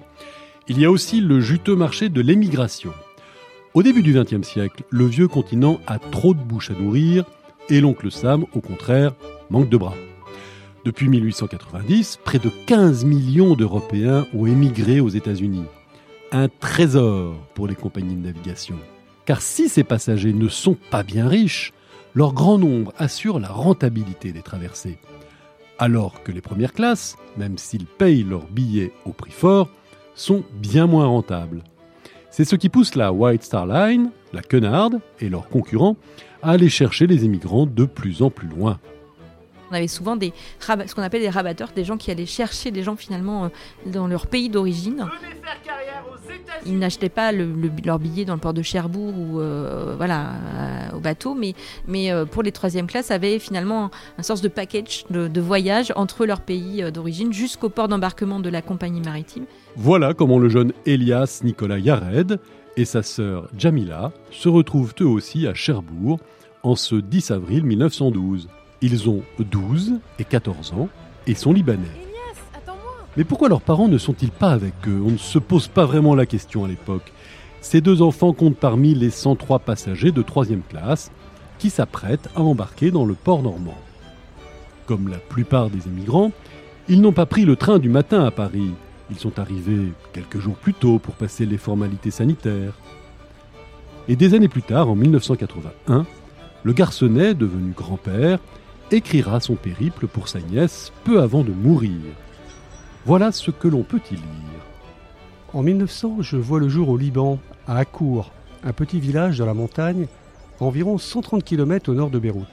Il 0.68 0.80
y 0.80 0.86
a 0.86 0.92
aussi 0.92 1.22
le 1.22 1.42
juteux 1.42 1.76
marché 1.76 2.10
de 2.10 2.22
l'émigration. 2.22 2.92
Au 3.76 3.84
début 3.84 4.02
du 4.02 4.14
XXe 4.14 4.48
siècle, 4.48 4.84
le 4.90 5.06
vieux 5.06 5.28
continent 5.28 5.82
a 5.86 6.00
trop 6.00 6.34
de 6.34 6.40
bouches 6.40 6.72
à 6.72 6.76
nourrir 6.76 7.26
et 7.70 7.82
l'oncle 7.82 8.10
Sam, 8.10 8.46
au 8.54 8.62
contraire, 8.62 9.14
manque 9.50 9.68
de 9.68 9.76
bras. 9.76 9.98
Depuis 10.86 11.10
1890, 11.10 12.20
près 12.24 12.40
de 12.40 12.50
15 12.68 13.04
millions 13.04 13.54
d'Européens 13.54 14.28
ont 14.34 14.46
émigré 14.46 15.02
aux 15.02 15.10
États-Unis. 15.10 15.66
Un 16.32 16.48
trésor 16.48 17.36
pour 17.54 17.68
les 17.68 17.76
compagnies 17.76 18.16
de 18.16 18.26
navigation. 18.26 18.78
Car 19.26 19.42
si 19.42 19.68
ces 19.68 19.84
passagers 19.84 20.32
ne 20.32 20.48
sont 20.48 20.78
pas 20.90 21.04
bien 21.04 21.28
riches, 21.28 21.74
leur 22.14 22.32
grand 22.32 22.58
nombre 22.58 22.94
assure 22.98 23.42
la 23.42 23.50
rentabilité 23.50 24.32
des 24.32 24.42
traversées. 24.42 25.00
Alors 25.80 26.24
que 26.24 26.32
les 26.32 26.40
premières 26.40 26.72
classes, 26.72 27.18
même 27.36 27.58
s'ils 27.58 27.88
payent 27.88 28.24
leurs 28.24 28.48
billets 28.48 28.94
au 29.06 29.12
prix 29.12 29.32
fort, 29.32 29.68
sont 30.16 30.46
bien 30.54 30.88
moins 30.88 31.08
rentables. 31.08 31.62
C'est 32.30 32.46
ce 32.46 32.56
qui 32.56 32.70
pousse 32.70 32.96
la 32.96 33.12
White 33.14 33.44
Star 33.44 33.66
Line, 33.66 34.12
la 34.34 34.42
Cunard 34.42 34.92
et 35.20 35.30
leurs 35.30 35.48
concurrents 35.48 35.98
à 36.42 36.52
aller 36.52 36.70
chercher 36.70 37.08
les 37.08 37.26
immigrants 37.26 37.66
de 37.66 37.86
plus 37.86 38.22
en 38.22 38.30
plus 38.30 38.48
loin. 38.48 38.80
On 39.72 39.76
avait 39.76 39.88
souvent 39.88 40.16
des 40.16 40.34
ce 40.60 40.96
qu'on 40.96 41.02
appelle 41.02 41.22
des 41.22 41.30
rabatteurs, 41.30 41.72
des 41.76 41.84
gens 41.84 41.98
qui 41.98 42.12
allaient 42.12 42.26
chercher 42.26 42.72
des 42.72 42.84
gens 42.84 42.96
finalement 42.96 43.46
euh, 43.46 43.50
dans 43.86 44.08
leur 44.08 44.28
pays 44.28 44.50
d'origine. 44.50 45.06
Ils 46.66 46.80
n'achetaient 46.80 47.10
pas 47.10 47.32
leur 47.32 48.00
billet 48.00 48.26
dans 48.26 48.34
le 48.34 48.40
port 48.40 48.54
de 48.54 48.64
Cherbourg 48.64 49.14
ou 49.16 49.40
euh, 49.40 49.94
voilà 49.98 50.30
euh, 50.30 50.98
au 50.98 51.00
bateau, 51.00 51.36
mais, 51.36 51.54
mais 51.88 52.12
pour 52.32 52.42
les 52.42 52.52
troisième 52.52 52.88
classes 52.88 53.12
avaient 53.12 53.38
finalement 53.38 53.92
un, 54.18 54.24
sorte 54.24 54.44
de 54.44 54.48
package 54.48 55.06
de, 55.10 55.42
voyage 55.42 55.94
entre 55.96 56.26
leur 56.26 56.42
pays 56.42 56.84
d'origine 56.92 57.32
jusqu'au 57.32 57.70
port 57.70 57.88
d'embarquement 57.88 58.40
de 58.40 58.50
la 58.50 58.62
compagnie 58.62 59.02
maritime. 59.02 59.46
Voilà 59.76 60.14
comment 60.14 60.40
le 60.40 60.50
jeune 60.50 60.74
Elias 60.86 61.42
Nicolas 61.44 61.78
Yared 61.78 62.40
et 62.78 62.86
sa 62.86 63.04
sœur 63.04 63.48
Jamila 63.58 64.12
se 64.32 64.50
retrouvent 64.50 64.94
eux 65.02 65.08
aussi 65.08 65.48
à 65.48 65.54
Cherbourg 65.54 66.20
en 66.64 66.76
ce 66.76 66.96
10 66.96 67.32
avril 67.32 67.64
1912. 67.64 68.48
Ils 68.88 69.10
ont 69.10 69.24
12 69.40 69.94
et 70.20 70.24
14 70.24 70.74
ans 70.74 70.90
et 71.26 71.34
sont 71.34 71.52
libanais. 71.52 71.82
Mais 73.18 73.24
pourquoi 73.24 73.50
leurs 73.50 73.64
parents 73.64 73.88
ne 73.88 73.98
sont-ils 73.98 74.30
pas 74.30 74.52
avec 74.52 74.76
eux? 74.88 75.02
On 75.04 75.10
ne 75.10 75.18
se 75.18 75.40
pose 75.40 75.68
pas 75.68 75.86
vraiment 75.86 76.14
la 76.14 76.28
question 76.28 76.66
à 76.66 76.68
l'époque. 76.68 77.12
Ces 77.62 77.82
deux 77.82 78.04
enfants 78.04 78.32
comptent 78.32 78.60
parmi 78.60 78.94
les 78.94 79.10
103 79.10 79.58
passagers 79.58 80.12
de 80.12 80.22
troisième 80.22 80.62
classe 80.62 81.12
qui 81.58 81.72
s'apprêtent 81.72 82.30
à 82.36 82.42
embarquer 82.42 82.92
dans 82.92 83.08
le 83.08 83.16
port 83.16 83.42
normand. 83.42 83.80
Comme 84.86 85.08
la 85.08 85.18
plupart 85.18 85.72
des 85.72 85.88
émigrants, 85.88 86.32
ils 86.88 87.02
n'ont 87.02 87.12
pas 87.12 87.26
pris 87.26 87.44
le 87.44 87.56
train 87.56 87.80
du 87.80 87.90
matin 87.90 88.24
à 88.24 88.30
Paris. 88.30 88.70
Ils 89.10 89.18
sont 89.18 89.40
arrivés 89.40 89.94
quelques 90.14 90.40
jours 90.40 90.58
plus 90.58 90.76
tôt 90.76 91.00
pour 91.00 91.16
passer 91.16 91.48
les 91.48 91.58
formalités 91.58 92.12
sanitaires. 92.12 92.78
Et 94.08 94.16
des 94.16 94.36
années 94.36 94.48
plus 94.48 94.62
tard, 94.62 94.90
en 94.90 94.96
1981, 94.96 96.06
le 96.62 96.74
garçonnet, 96.74 97.34
devenu 97.34 97.72
grand-père, 97.72 98.38
écrira 98.92 99.40
son 99.40 99.56
périple 99.56 100.08
pour 100.08 100.28
sa 100.28 100.40
nièce 100.40 100.92
peu 101.04 101.22
avant 101.22 101.44
de 101.44 101.52
mourir. 101.52 102.02
Voilà 103.06 103.32
ce 103.32 103.52
que 103.52 103.68
l'on 103.68 103.84
peut 103.84 104.02
y 104.12 104.16
lire. 104.16 104.24
En 105.54 105.64
1900, 105.64 106.18
je 106.22 106.38
vois 106.38 106.60
le 106.60 106.70
jour 106.70 106.90
au 106.90 106.98
Liban, 106.98 107.40
à 107.68 107.78
Akour, 107.78 108.32
un 108.64 108.74
petit 108.74 109.00
village 109.00 109.38
dans 109.38 109.46
la 109.46 109.54
montagne, 109.54 110.08
environ 110.60 110.98
130 110.98 111.44
km 111.44 111.92
au 111.92 111.96
nord 111.96 112.10
de 112.10 112.20
Beyrouth. 112.20 112.48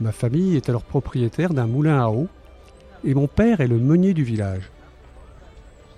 Ma 0.00 0.12
famille 0.12 0.56
est 0.56 0.68
alors 0.68 0.82
propriétaire 0.82 1.52
d'un 1.52 1.66
moulin 1.66 2.00
à 2.00 2.08
eau 2.08 2.28
et 3.04 3.14
mon 3.14 3.28
père 3.28 3.60
est 3.60 3.66
le 3.66 3.78
meunier 3.78 4.14
du 4.14 4.24
village. 4.24 4.70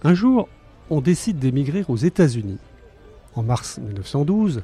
Un 0.02 0.14
jour, 0.14 0.48
on 0.90 1.00
décide 1.00 1.38
d'émigrer 1.38 1.84
aux 1.88 1.96
États-Unis. 1.96 2.58
En 3.34 3.42
mars 3.42 3.78
1912, 3.78 4.62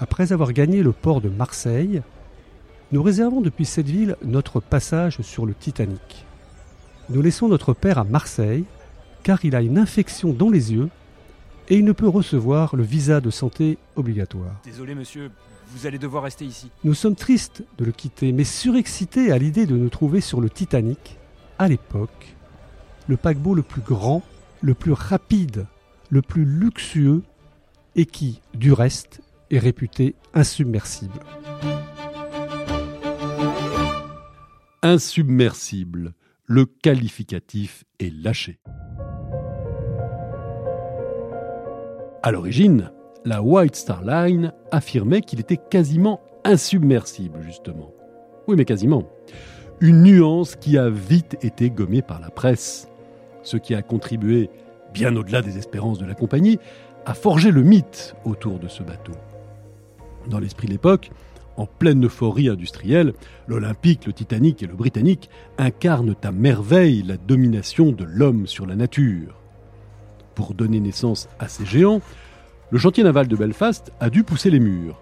après 0.00 0.32
avoir 0.32 0.52
gagné 0.52 0.82
le 0.82 0.92
port 0.92 1.20
de 1.20 1.28
Marseille, 1.28 2.02
nous 2.90 3.02
réservons 3.02 3.40
depuis 3.40 3.66
cette 3.66 3.88
ville 3.88 4.16
notre 4.22 4.60
passage 4.60 5.20
sur 5.20 5.44
le 5.44 5.54
Titanic. 5.54 6.24
Nous 7.10 7.20
laissons 7.20 7.48
notre 7.48 7.74
père 7.74 7.98
à 7.98 8.04
Marseille 8.04 8.64
car 9.22 9.44
il 9.44 9.54
a 9.54 9.60
une 9.60 9.78
infection 9.78 10.32
dans 10.32 10.48
les 10.48 10.72
yeux 10.72 10.88
et 11.68 11.76
il 11.76 11.84
ne 11.84 11.92
peut 11.92 12.08
recevoir 12.08 12.76
le 12.76 12.82
visa 12.82 13.20
de 13.20 13.30
santé 13.30 13.76
obligatoire. 13.96 14.54
Désolé 14.64 14.94
monsieur, 14.94 15.30
vous 15.68 15.86
allez 15.86 15.98
devoir 15.98 16.22
rester 16.22 16.46
ici. 16.46 16.70
Nous 16.82 16.94
sommes 16.94 17.14
tristes 17.14 17.62
de 17.76 17.84
le 17.84 17.92
quitter, 17.92 18.32
mais 18.32 18.44
surexcités 18.44 19.32
à 19.32 19.38
l'idée 19.38 19.66
de 19.66 19.76
nous 19.76 19.90
trouver 19.90 20.22
sur 20.22 20.40
le 20.40 20.48
Titanic, 20.48 21.18
à 21.58 21.68
l'époque, 21.68 22.36
le 23.06 23.18
paquebot 23.18 23.54
le 23.54 23.62
plus 23.62 23.82
grand, 23.82 24.22
le 24.62 24.72
plus 24.72 24.92
rapide, 24.92 25.66
le 26.08 26.22
plus 26.22 26.46
luxueux 26.46 27.22
et 27.96 28.06
qui, 28.06 28.40
du 28.54 28.72
reste, 28.72 29.20
est 29.50 29.58
réputé 29.58 30.14
insubmersible. 30.32 31.20
Insubmersible, 34.84 36.14
le 36.46 36.64
qualificatif 36.64 37.82
est 37.98 38.14
lâché. 38.14 38.60
À 42.22 42.30
l'origine, 42.30 42.92
la 43.24 43.42
White 43.42 43.74
Star 43.74 44.04
Line 44.04 44.52
affirmait 44.70 45.22
qu'il 45.22 45.40
était 45.40 45.56
quasiment 45.56 46.20
insubmersible, 46.44 47.42
justement. 47.42 47.92
Oui, 48.46 48.54
mais 48.56 48.64
quasiment. 48.64 49.02
Une 49.80 50.04
nuance 50.04 50.54
qui 50.54 50.78
a 50.78 50.88
vite 50.88 51.36
été 51.42 51.70
gommée 51.70 52.02
par 52.02 52.20
la 52.20 52.30
presse, 52.30 52.86
ce 53.42 53.56
qui 53.56 53.74
a 53.74 53.82
contribué, 53.82 54.48
bien 54.94 55.16
au-delà 55.16 55.42
des 55.42 55.58
espérances 55.58 55.98
de 55.98 56.06
la 56.06 56.14
compagnie, 56.14 56.60
à 57.04 57.14
forger 57.14 57.50
le 57.50 57.64
mythe 57.64 58.14
autour 58.24 58.60
de 58.60 58.68
ce 58.68 58.84
bateau. 58.84 59.14
Dans 60.28 60.38
l'esprit 60.38 60.68
de 60.68 60.72
l'époque, 60.72 61.10
en 61.58 61.66
pleine 61.66 62.06
euphorie 62.06 62.48
industrielle, 62.48 63.12
l'Olympique, 63.46 64.06
le 64.06 64.12
Titanic 64.12 64.62
et 64.62 64.66
le 64.66 64.74
Britannique 64.74 65.28
incarnent 65.58 66.14
à 66.22 66.32
merveille 66.32 67.02
la 67.02 67.16
domination 67.16 67.92
de 67.92 68.04
l'homme 68.04 68.46
sur 68.46 68.64
la 68.64 68.76
nature. 68.76 69.34
Pour 70.34 70.54
donner 70.54 70.80
naissance 70.80 71.28
à 71.38 71.48
ces 71.48 71.66
géants, 71.66 72.00
le 72.70 72.78
chantier 72.78 73.02
naval 73.02 73.28
de 73.28 73.36
Belfast 73.36 73.92
a 73.98 74.08
dû 74.08 74.22
pousser 74.22 74.50
les 74.50 74.60
murs. 74.60 75.00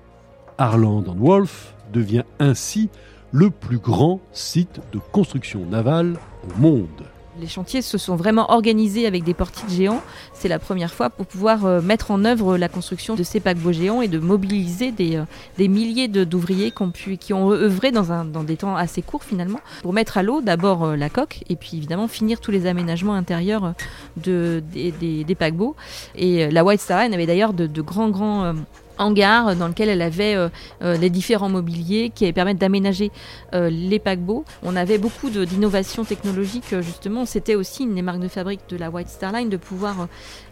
Harland 0.56 1.04
Wolff 1.18 1.74
devient 1.92 2.24
ainsi 2.38 2.88
le 3.32 3.50
plus 3.50 3.78
grand 3.78 4.20
site 4.32 4.80
de 4.92 4.98
construction 5.12 5.66
navale 5.66 6.18
au 6.48 6.60
monde. 6.60 7.04
Les 7.40 7.48
chantiers 7.48 7.82
se 7.82 7.98
sont 7.98 8.16
vraiment 8.16 8.50
organisés 8.50 9.06
avec 9.06 9.22
des 9.22 9.34
portiques 9.34 9.68
géants. 9.68 10.02
C'est 10.32 10.48
la 10.48 10.58
première 10.58 10.94
fois 10.94 11.10
pour 11.10 11.26
pouvoir 11.26 11.66
euh, 11.66 11.82
mettre 11.82 12.10
en 12.10 12.24
œuvre 12.24 12.56
la 12.56 12.68
construction 12.68 13.14
de 13.14 13.22
ces 13.22 13.40
paquebots 13.40 13.72
géants 13.72 14.00
et 14.00 14.08
de 14.08 14.18
mobiliser 14.18 14.90
des, 14.90 15.16
euh, 15.16 15.68
milliers 15.68 16.08
d'ouvriers 16.08 16.72
qui, 17.20 17.34
ont 17.34 17.50
œuvré 17.50 17.92
dans, 17.92 18.42
des 18.44 18.56
temps 18.56 18.76
assez 18.76 19.02
courts 19.02 19.24
finalement 19.24 19.60
pour 19.82 19.92
mettre 19.92 20.16
à 20.16 20.22
l'eau 20.22 20.40
d'abord 20.40 20.84
euh, 20.84 20.96
la 20.96 21.10
coque 21.10 21.40
et 21.50 21.56
puis 21.56 21.76
évidemment 21.76 22.08
finir 22.08 22.40
tous 22.40 22.50
les 22.50 22.66
aménagements 22.66 23.14
intérieurs 23.14 23.74
de, 24.16 24.62
des, 24.72 25.36
paquebots. 25.38 25.76
Et 26.14 26.50
la 26.50 26.64
White 26.64 26.80
Star 26.80 27.00
avait 27.00 27.26
d'ailleurs 27.26 27.52
de, 27.52 27.82
grands 27.82 28.08
grands 28.08 28.54
hangar 28.98 29.56
dans 29.56 29.68
lequel 29.68 29.88
elle 29.88 30.02
avait 30.02 30.34
euh, 30.34 30.48
euh, 30.82 30.96
les 30.96 31.10
différents 31.10 31.48
mobiliers 31.48 32.10
qui 32.14 32.32
permettent 32.32 32.58
d'aménager 32.58 33.10
euh, 33.54 33.70
les 33.70 33.98
paquebots. 33.98 34.44
On 34.62 34.76
avait 34.76 34.98
beaucoup 34.98 35.30
d'innovations 35.30 36.04
technologiques 36.04 36.74
justement. 36.80 37.24
C'était 37.26 37.54
aussi 37.54 37.84
une 37.84 37.94
des 37.94 38.02
marques 38.02 38.20
de 38.20 38.28
fabrique 38.28 38.60
de 38.68 38.76
la 38.76 38.90
White 38.90 39.08
Star 39.08 39.32
Line 39.32 39.48
de 39.48 39.56
pouvoir 39.56 40.08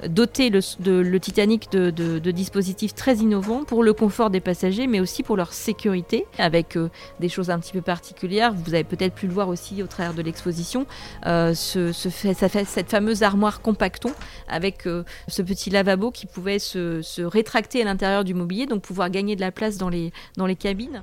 doter 0.06 0.50
le, 0.50 1.18
Titanic 1.18 1.70
de, 1.72 2.30
dispositifs 2.30 2.94
très 2.94 3.16
innovants 3.16 3.64
pour 3.64 3.82
le 3.82 3.92
confort 3.92 4.30
des 4.30 4.40
passagers, 4.40 4.86
mais 4.86 5.00
aussi 5.00 5.22
pour 5.22 5.36
leur 5.36 5.52
sécurité, 5.52 6.26
avec 6.38 6.78
des 7.20 7.28
choses 7.28 7.50
un 7.50 7.58
petit 7.58 7.72
peu 7.72 7.80
particulières. 7.80 8.52
Vous 8.54 8.74
avez 8.74 8.84
peut-être 8.84 9.14
pu 9.14 9.26
le 9.26 9.32
voir 9.32 9.48
aussi 9.48 9.82
au 9.82 9.86
travers 9.86 10.14
de 10.14 10.22
l'exposition. 10.22 10.86
Cette 11.24 12.90
fameuse 12.90 13.22
armoire 13.22 13.60
compacton 13.60 14.10
avec 14.48 14.88
ce 15.28 15.42
petit 15.42 15.70
lavabo 15.70 16.10
qui 16.10 16.26
pouvait 16.26 16.58
se 16.58 17.22
rétracter 17.22 17.82
à 17.82 17.84
l'intérieur 17.84 18.24
du 18.24 18.33
donc 18.34 18.82
pouvoir 18.82 19.10
gagner 19.10 19.36
de 19.36 19.40
la 19.40 19.52
place 19.52 19.78
dans 19.78 19.88
les, 19.88 20.12
dans 20.36 20.46
les 20.46 20.56
cabines. 20.56 21.02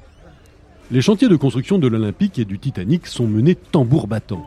Les 0.91 1.01
chantiers 1.01 1.29
de 1.29 1.35
construction 1.35 1.79
de 1.79 1.87
l'Olympique 1.87 2.37
et 2.37 2.45
du 2.45 2.59
Titanic 2.59 3.07
sont 3.07 3.27
menés 3.27 3.55
tambour 3.55 4.07
battant. 4.07 4.45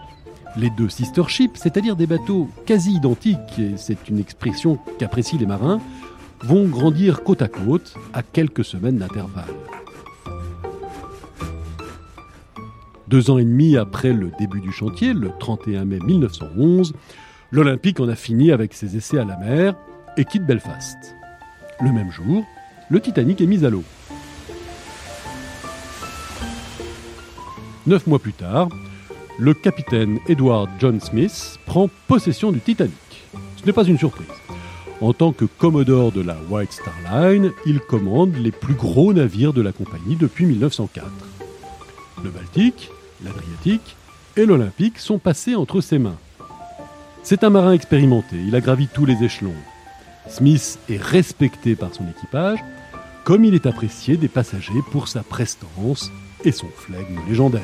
Les 0.56 0.70
deux 0.70 0.88
sister 0.88 1.24
ships, 1.26 1.56
c'est-à-dire 1.56 1.96
des 1.96 2.06
bateaux 2.06 2.48
quasi 2.66 2.92
identiques, 2.92 3.58
et 3.58 3.72
c'est 3.76 4.08
une 4.08 4.18
expression 4.18 4.78
qu'apprécient 4.98 5.38
les 5.38 5.46
marins, 5.46 5.80
vont 6.42 6.68
grandir 6.68 7.22
côte 7.22 7.42
à 7.42 7.48
côte 7.48 7.94
à 8.12 8.22
quelques 8.22 8.64
semaines 8.64 8.98
d'intervalle. 8.98 9.54
Deux 13.08 13.30
ans 13.30 13.38
et 13.38 13.44
demi 13.44 13.76
après 13.76 14.12
le 14.12 14.30
début 14.38 14.60
du 14.60 14.72
chantier, 14.72 15.14
le 15.14 15.30
31 15.38 15.84
mai 15.84 15.98
1911, 16.04 16.92
l'Olympique 17.50 18.00
en 18.00 18.08
a 18.08 18.16
fini 18.16 18.50
avec 18.50 18.74
ses 18.74 18.96
essais 18.96 19.18
à 19.18 19.24
la 19.24 19.36
mer 19.38 19.74
et 20.16 20.24
quitte 20.24 20.44
Belfast. 20.44 21.14
Le 21.80 21.92
même 21.92 22.10
jour, 22.10 22.44
le 22.88 23.00
Titanic 23.00 23.40
est 23.40 23.46
mis 23.46 23.64
à 23.64 23.70
l'eau. 23.70 23.84
Neuf 27.86 28.06
mois 28.06 28.18
plus 28.18 28.32
tard, 28.32 28.68
le 29.38 29.52
capitaine 29.52 30.18
Edward 30.28 30.68
John 30.78 31.00
Smith 31.00 31.58
prend 31.66 31.90
possession 32.06 32.52
du 32.52 32.60
Titanic. 32.60 32.94
Ce 33.56 33.66
n'est 33.66 33.72
pas 33.72 33.84
une 33.84 33.98
surprise. 33.98 34.26
En 35.00 35.12
tant 35.12 35.32
que 35.32 35.44
commodore 35.44 36.12
de 36.12 36.22
la 36.22 36.36
White 36.48 36.72
Star 36.72 36.94
Line, 37.12 37.52
il 37.66 37.80
commande 37.80 38.36
les 38.36 38.52
plus 38.52 38.74
gros 38.74 39.12
navires 39.12 39.52
de 39.52 39.60
la 39.60 39.72
compagnie 39.72 40.16
depuis 40.16 40.46
1904. 40.46 41.06
Le 42.22 42.30
Baltique, 42.30 42.90
l'Adriatique 43.22 43.96
et 44.36 44.46
l'Olympique 44.46 44.98
sont 44.98 45.18
passés 45.18 45.54
entre 45.54 45.80
ses 45.80 45.98
mains. 45.98 46.16
C'est 47.22 47.44
un 47.44 47.50
marin 47.50 47.72
expérimenté, 47.72 48.36
il 48.36 48.54
a 48.54 48.60
gravi 48.60 48.86
tous 48.86 49.04
les 49.04 49.22
échelons. 49.24 49.54
Smith 50.28 50.78
est 50.88 51.00
respecté 51.00 51.76
par 51.76 51.94
son 51.94 52.08
équipage 52.08 52.58
comme 53.24 53.44
il 53.44 53.54
est 53.54 53.66
apprécié 53.66 54.16
des 54.16 54.28
passagers 54.28 54.82
pour 54.90 55.08
sa 55.08 55.22
prestance 55.22 56.10
et 56.44 56.52
son 56.52 56.68
flegme 56.68 57.20
légendaire. 57.28 57.62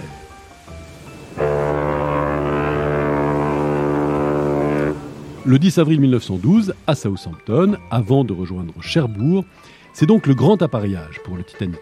Le 5.46 5.58
10 5.58 5.78
avril 5.78 6.00
1912, 6.00 6.74
à 6.86 6.94
Southampton, 6.94 7.76
avant 7.90 8.24
de 8.24 8.32
rejoindre 8.32 8.74
Cherbourg, 8.80 9.44
c'est 9.92 10.06
donc 10.06 10.26
le 10.26 10.34
grand 10.34 10.62
appareillage 10.62 11.20
pour 11.24 11.36
le 11.36 11.42
Titanic. 11.42 11.80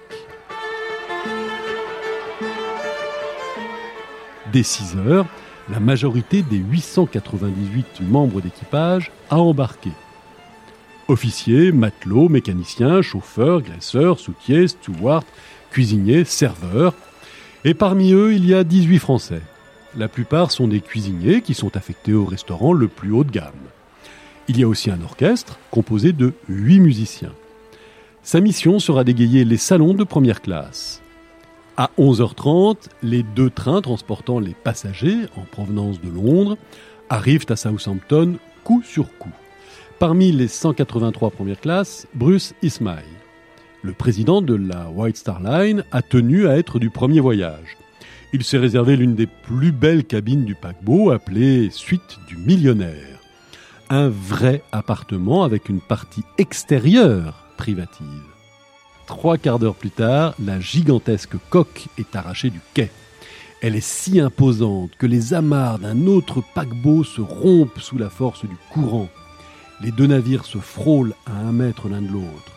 Dès 4.53 4.63
6 4.63 4.97
heures, 4.97 5.27
la 5.71 5.81
majorité 5.81 6.43
des 6.43 6.57
898 6.57 8.01
membres 8.01 8.41
d'équipage 8.41 9.13
a 9.29 9.39
embarqué. 9.39 9.91
Officiers, 11.09 11.73
matelots, 11.73 12.29
mécaniciens, 12.29 13.01
chauffeurs, 13.01 13.63
graisseurs, 13.63 14.21
soutiers, 14.21 14.69
stewards, 14.69 15.25
cuisiniers, 15.71 16.25
serveurs. 16.25 16.95
Et 17.65 17.73
parmi 17.73 18.13
eux, 18.13 18.35
il 18.35 18.45
y 18.47 18.55
a 18.55 18.63
18 18.63 18.99
Français. 18.99 19.41
La 19.97 20.09
plupart 20.09 20.51
sont 20.51 20.69
des 20.69 20.83
cuisiniers 20.83 21.41
qui 21.41 21.55
sont 21.55 21.77
affectés 21.79 22.13
au 22.13 22.27
restaurant 22.27 22.75
le 22.75 22.89
plus 22.89 23.11
haut 23.11 23.25
de 23.25 23.31
gamme. 23.31 23.55
Il 24.49 24.61
y 24.61 24.65
a 24.65 24.69
aussi 24.69 24.91
un 24.91 25.01
orchestre 25.03 25.59
composé 25.71 26.13
de 26.13 26.35
8 26.51 26.81
musiciens. 26.81 27.33
Sa 28.23 28.41
mission 28.41 28.79
sera 28.79 29.03
d'égayer 29.03 29.47
les 29.47 29.57
salons 29.57 29.95
de 29.95 30.05
première 30.05 30.43
classe. 30.43 31.01
À 31.79 31.91
11h30, 31.99 32.89
les 33.03 33.23
deux 33.23 33.49
trains 33.49 33.81
transportant 33.81 34.41
les 34.41 34.55
passagers 34.55 35.27
en 35.37 35.43
provenance 35.43 36.03
de 36.03 36.11
Londres 36.11 36.59
arrivent 37.09 37.47
à 37.49 37.57
Southampton 37.57 38.37
coup 38.63 38.83
sur 38.83 39.17
coup. 39.17 39.33
Parmi 39.99 40.31
les 40.31 40.47
183 40.47 41.33
premières 41.33 41.61
classes, 41.61 42.07
Bruce 42.15 42.55
Ismay. 42.63 43.03
Le 43.83 43.93
président 43.93 44.41
de 44.41 44.55
la 44.55 44.89
White 44.91 45.17
Star 45.17 45.41
Line 45.41 45.83
a 45.91 46.03
tenu 46.03 46.47
à 46.47 46.57
être 46.57 46.79
du 46.79 46.89
premier 46.89 47.19
voyage. 47.19 47.77
Il 48.33 48.45
s'est 48.45 48.59
réservé 48.59 48.97
l'une 48.97 49.17
des 49.17 49.27
plus 49.27 49.73
belles 49.73 50.05
cabines 50.05 50.45
du 50.45 50.55
paquebot 50.55 51.11
appelée 51.11 51.71
Suite 51.73 52.21
du 52.29 52.37
Millionnaire. 52.37 53.19
Un 53.91 54.09
vrai 54.09 54.63
appartement 54.71 55.43
avec 55.43 55.69
une 55.69 55.81
partie 55.81 56.23
extérieure 56.39 57.49
privative. 57.57 58.07
Trois 59.09 59.37
quarts 59.37 59.59
d'heure 59.59 59.75
plus 59.75 59.91
tard, 59.91 60.35
la 60.39 60.61
gigantesque 60.61 61.35
coque 61.51 61.89
est 61.99 62.15
arrachée 62.15 62.51
du 62.51 62.61
quai. 62.73 62.93
Elle 63.63 63.75
est 63.75 63.81
si 63.81 64.21
imposante 64.21 64.93
que 64.97 65.07
les 65.07 65.35
amarres 65.35 65.81
d'un 65.81 66.07
autre 66.07 66.41
paquebot 66.55 67.03
se 67.03 67.21
rompent 67.21 67.81
sous 67.81 67.99
la 67.99 68.11
force 68.11 68.45
du 68.45 68.57
courant. 68.71 69.09
Les 69.81 69.93
deux 69.93 70.07
navires 70.07 70.45
se 70.45 70.59
frôlent 70.59 71.15
à 71.27 71.33
un 71.33 71.53
mètre 71.53 71.89
l'un 71.89 72.03
de 72.03 72.09
l'autre. 72.09 72.53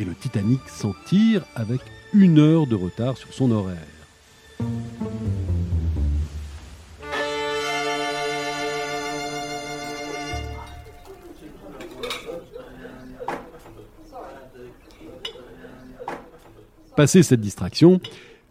Et 0.00 0.04
le 0.04 0.14
Titanic 0.14 0.60
s'en 0.68 0.94
tire 1.04 1.44
avec 1.54 1.80
une 2.12 2.38
heure 2.38 2.66
de 2.66 2.74
retard 2.74 3.16
sur 3.16 3.32
son 3.32 3.52
horaire. 3.52 3.76
Passé 16.96 17.22
cette 17.22 17.42
distraction, 17.42 18.00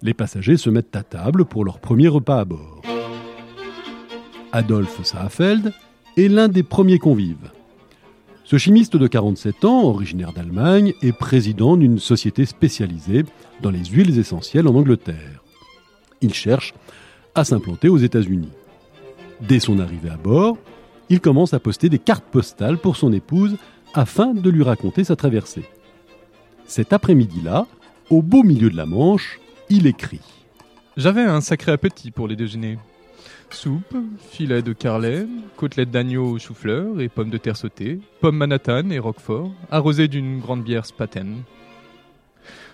les 0.03 0.13
passagers 0.13 0.57
se 0.57 0.69
mettent 0.69 0.95
à 0.95 1.03
table 1.03 1.45
pour 1.45 1.65
leur 1.65 1.79
premier 1.79 2.07
repas 2.07 2.39
à 2.39 2.45
bord. 2.45 2.81
Adolphe 4.51 5.03
Saalfeld 5.03 5.73
est 6.15 6.27
l'un 6.29 6.47
des 6.47 6.63
premiers 6.63 6.99
convives. 6.99 7.51
Ce 8.45 8.59
chimiste 8.59 8.95
de 8.95 9.07
47 9.07 9.65
ans, 9.65 9.85
originaire 9.85 10.31
d'Allemagne, 10.31 10.93
est 11.01 11.17
président 11.17 11.77
d'une 11.77 11.97
société 11.97 12.45
spécialisée 12.45 13.25
dans 13.63 13.71
les 13.71 13.83
huiles 13.85 14.19
essentielles 14.19 14.67
en 14.67 14.75
Angleterre. 14.75 15.43
Il 16.21 16.31
cherche 16.31 16.75
à 17.33 17.43
s'implanter 17.43 17.89
aux 17.89 17.97
États-Unis. 17.97 18.51
Dès 19.41 19.59
son 19.59 19.79
arrivée 19.79 20.11
à 20.11 20.17
bord, 20.17 20.59
il 21.09 21.21
commence 21.21 21.55
à 21.55 21.59
poster 21.59 21.89
des 21.89 21.97
cartes 21.97 22.25
postales 22.25 22.77
pour 22.77 22.97
son 22.97 23.11
épouse 23.13 23.57
afin 23.95 24.35
de 24.35 24.49
lui 24.51 24.61
raconter 24.61 25.03
sa 25.03 25.15
traversée. 25.15 25.65
Cet 26.67 26.93
après-midi-là, 26.93 27.65
au 28.11 28.21
beau 28.21 28.43
milieu 28.43 28.69
de 28.69 28.77
la 28.77 28.85
Manche, 28.85 29.39
il 29.69 29.87
écrit. 29.87 30.21
J'avais 30.97 31.23
un 31.23 31.41
sacré 31.41 31.71
appétit 31.71 32.11
pour 32.11 32.27
les 32.27 32.35
déjeuners. 32.35 32.77
Soupe, 33.49 33.95
filet 34.17 34.61
de 34.61 34.73
carlet, 34.73 35.25
côtelettes 35.55 35.91
d'agneau 35.91 36.31
au 36.31 36.39
chou-fleur 36.39 36.99
et 36.99 37.09
pommes 37.09 37.29
de 37.29 37.37
terre 37.37 37.55
sautées, 37.55 37.99
pommes 38.19 38.37
Manhattan 38.37 38.89
et 38.89 38.99
Roquefort, 38.99 39.51
arrosées 39.71 40.07
d'une 40.07 40.39
grande 40.39 40.63
bière 40.63 40.85
Spaten. 40.85 41.43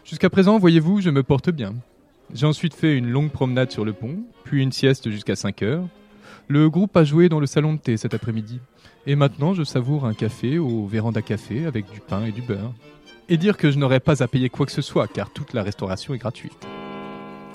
Jusqu'à 0.04 0.30
présent, 0.30 0.58
voyez-vous, 0.58 1.02
je 1.02 1.10
me 1.10 1.24
porte 1.24 1.52
bien. 1.52 1.76
J'ai 2.34 2.48
ensuite 2.48 2.74
fait 2.74 2.98
une 2.98 3.10
longue 3.10 3.30
promenade 3.32 3.72
sur 3.72 3.86
le 3.86 3.94
pont, 3.94 4.24
puis 4.44 4.64
une 4.64 4.72
sieste 4.72 5.10
jusqu'à 5.12 5.36
5 5.36 5.62
heures. 5.62 5.88
Le 6.48 6.70
groupe 6.70 6.98
a 6.98 7.04
joué 7.04 7.30
dans 7.30 7.40
le 7.40 7.46
salon 7.46 7.74
de 7.74 7.80
thé 7.80 7.98
cet 7.98 8.14
après-midi. 8.14 8.60
Et 9.06 9.16
maintenant, 9.16 9.54
je 9.54 9.64
savoure 9.64 10.06
un 10.06 10.14
café 10.14 10.58
au 10.58 10.86
véranda 10.86 11.22
café 11.22 11.66
avec 11.66 11.92
du 11.92 12.00
pain 12.00 12.26
et 12.26 12.32
du 12.32 12.42
beurre. 12.42 12.74
Et 13.30 13.38
dire 13.38 13.58
que 13.58 13.72
je 13.72 13.78
n'aurai 13.78 14.00
pas 14.00 14.24
à 14.24 14.28
payer 14.28 14.50
quoi 14.50 14.66
que 14.66 14.72
ce 14.72 14.82
soit, 14.82 15.08
car 15.08 15.32
toute 15.32 15.54
la 15.54 15.64
restauration 15.64 16.14
est 16.14 16.18
gratuite. 16.18 16.68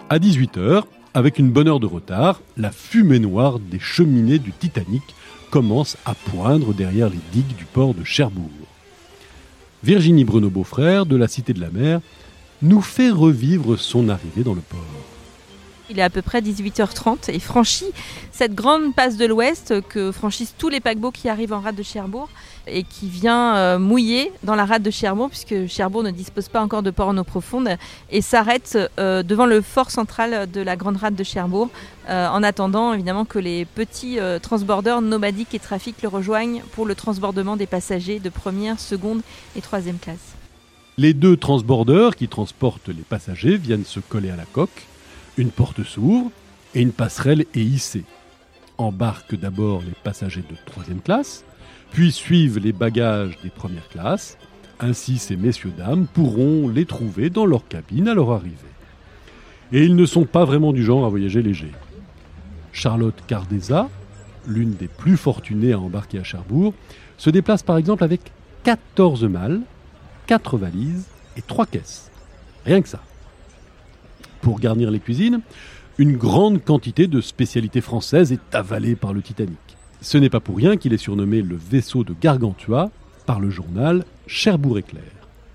À 0.08 0.18
18h, 0.18 0.84
avec 1.16 1.38
une 1.38 1.50
bonne 1.50 1.66
heure 1.66 1.80
de 1.80 1.86
retard, 1.86 2.42
la 2.58 2.70
fumée 2.70 3.18
noire 3.18 3.58
des 3.58 3.78
cheminées 3.78 4.38
du 4.38 4.52
Titanic 4.52 5.02
commence 5.50 5.96
à 6.04 6.14
poindre 6.14 6.74
derrière 6.74 7.08
les 7.08 7.18
digues 7.32 7.56
du 7.56 7.64
port 7.64 7.94
de 7.94 8.04
Cherbourg. 8.04 8.50
Virginie 9.82 10.24
Bruno 10.24 10.50
Beaufrère, 10.50 11.06
de 11.06 11.16
la 11.16 11.26
Cité 11.26 11.54
de 11.54 11.60
la 11.62 11.70
Mer, 11.70 12.02
nous 12.60 12.82
fait 12.82 13.08
revivre 13.08 13.78
son 13.78 14.10
arrivée 14.10 14.42
dans 14.44 14.52
le 14.52 14.60
port. 14.60 15.15
Il 15.88 15.98
est 16.00 16.02
à 16.02 16.10
peu 16.10 16.22
près 16.22 16.40
18h30 16.40 17.30
et 17.30 17.38
franchit 17.38 17.86
cette 18.32 18.54
grande 18.54 18.94
passe 18.94 19.16
de 19.16 19.24
l'Ouest 19.24 19.80
que 19.88 20.10
franchissent 20.10 20.54
tous 20.58 20.68
les 20.68 20.80
paquebots 20.80 21.12
qui 21.12 21.28
arrivent 21.28 21.52
en 21.52 21.60
rade 21.60 21.76
de 21.76 21.82
Cherbourg 21.82 22.28
et 22.66 22.82
qui 22.82 23.08
vient 23.08 23.56
euh, 23.56 23.78
mouiller 23.78 24.32
dans 24.42 24.56
la 24.56 24.64
rade 24.64 24.82
de 24.82 24.90
Cherbourg 24.90 25.28
puisque 25.30 25.66
Cherbourg 25.68 26.02
ne 26.02 26.10
dispose 26.10 26.48
pas 26.48 26.60
encore 26.60 26.82
de 26.82 26.90
port 26.90 27.08
en 27.08 27.16
eau 27.18 27.24
profonde 27.24 27.68
et 28.10 28.20
s'arrête 28.20 28.76
euh, 28.98 29.22
devant 29.22 29.46
le 29.46 29.60
fort 29.60 29.90
central 29.90 30.50
de 30.50 30.60
la 30.60 30.74
grande 30.76 30.96
rade 30.96 31.14
de 31.14 31.24
Cherbourg 31.24 31.70
euh, 32.08 32.28
en 32.28 32.42
attendant 32.42 32.92
évidemment 32.92 33.24
que 33.24 33.38
les 33.38 33.64
petits 33.64 34.18
transbordeurs 34.42 35.02
nomadiques 35.02 35.54
et 35.54 35.60
trafics 35.60 36.02
le 36.02 36.08
rejoignent 36.08 36.62
pour 36.72 36.84
le 36.84 36.94
transbordement 36.94 37.56
des 37.56 37.66
passagers 37.66 38.18
de 38.18 38.28
première, 38.28 38.80
seconde 38.80 39.22
et 39.54 39.60
troisième 39.60 39.98
classe. 39.98 40.34
Les 40.98 41.14
deux 41.14 41.36
transbordeurs 41.36 42.16
qui 42.16 42.26
transportent 42.26 42.88
les 42.88 43.02
passagers 43.02 43.56
viennent 43.56 43.84
se 43.84 44.00
coller 44.00 44.30
à 44.30 44.36
la 44.36 44.46
coque 44.46 44.86
une 45.36 45.50
porte 45.50 45.82
s'ouvre 45.82 46.30
et 46.74 46.80
une 46.80 46.92
passerelle 46.92 47.46
est 47.54 47.60
hissée. 47.60 48.04
Embarquent 48.78 49.38
d'abord 49.38 49.82
les 49.82 49.94
passagers 50.02 50.44
de 50.48 50.56
troisième 50.66 51.00
classe, 51.00 51.44
puis 51.92 52.12
suivent 52.12 52.58
les 52.58 52.72
bagages 52.72 53.38
des 53.42 53.50
premières 53.50 53.88
classes. 53.88 54.36
Ainsi, 54.80 55.18
ces 55.18 55.36
messieurs-dames 55.36 56.06
pourront 56.06 56.68
les 56.68 56.84
trouver 56.84 57.30
dans 57.30 57.46
leur 57.46 57.66
cabine 57.66 58.08
à 58.08 58.14
leur 58.14 58.30
arrivée. 58.32 58.56
Et 59.72 59.84
ils 59.84 59.96
ne 59.96 60.06
sont 60.06 60.24
pas 60.24 60.44
vraiment 60.44 60.72
du 60.72 60.84
genre 60.84 61.06
à 61.06 61.08
voyager 61.08 61.42
léger. 61.42 61.72
Charlotte 62.72 63.18
Cardeza, 63.26 63.88
l'une 64.46 64.74
des 64.74 64.88
plus 64.88 65.16
fortunées 65.16 65.72
à 65.72 65.80
embarquer 65.80 66.18
à 66.18 66.24
Cherbourg, 66.24 66.74
se 67.16 67.30
déplace 67.30 67.62
par 67.62 67.78
exemple 67.78 68.04
avec 68.04 68.20
14 68.64 69.24
malles, 69.24 69.60
4 70.26 70.58
valises 70.58 71.06
et 71.36 71.42
3 71.42 71.66
caisses. 71.66 72.10
Rien 72.66 72.82
que 72.82 72.88
ça 72.88 73.00
pour 74.46 74.60
garnir 74.60 74.92
les 74.92 75.00
cuisines, 75.00 75.40
une 75.98 76.16
grande 76.16 76.62
quantité 76.62 77.08
de 77.08 77.20
spécialités 77.20 77.80
françaises 77.80 78.30
est 78.30 78.54
avalée 78.54 78.94
par 78.94 79.12
le 79.12 79.20
Titanic. 79.20 79.58
Ce 80.00 80.18
n'est 80.18 80.30
pas 80.30 80.38
pour 80.38 80.56
rien 80.56 80.76
qu'il 80.76 80.92
est 80.92 80.98
surnommé 80.98 81.42
le 81.42 81.56
vaisseau 81.56 82.04
de 82.04 82.14
Gargantua 82.14 82.92
par 83.26 83.40
le 83.40 83.50
journal 83.50 84.04
Cherbourg 84.28 84.78
Éclair. 84.78 85.02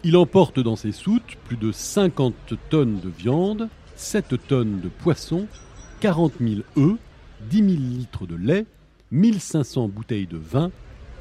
Il 0.04 0.18
emporte 0.18 0.60
dans 0.60 0.76
ses 0.76 0.92
soutes 0.92 1.38
plus 1.46 1.56
de 1.56 1.72
50 1.72 2.34
tonnes 2.70 3.00
de 3.00 3.08
viande, 3.08 3.70
7 3.96 4.36
tonnes 4.46 4.82
de 4.82 4.90
poisson, 4.90 5.48
40 6.02 6.34
000 6.42 6.56
œufs, 6.76 6.98
10 7.50 7.58
000 7.60 7.70
litres 7.70 8.28
de 8.28 8.36
lait, 8.36 8.66
1500 9.12 9.88
bouteilles 9.88 10.28
de 10.28 10.38
vin, 10.38 10.70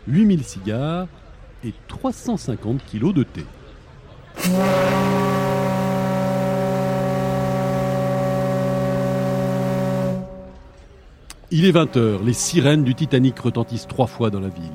8000 0.08 0.42
cigares 0.42 1.06
et 1.62 1.72
350 1.86 2.84
kilos 2.84 3.14
de 3.14 3.22
thé. 3.22 3.44
Il 11.52 11.64
est 11.64 11.72
20h, 11.72 12.24
les 12.24 12.32
sirènes 12.32 12.84
du 12.84 12.94
Titanic 12.94 13.36
retentissent 13.40 13.88
trois 13.88 14.06
fois 14.06 14.30
dans 14.30 14.38
la 14.38 14.50
ville. 14.50 14.70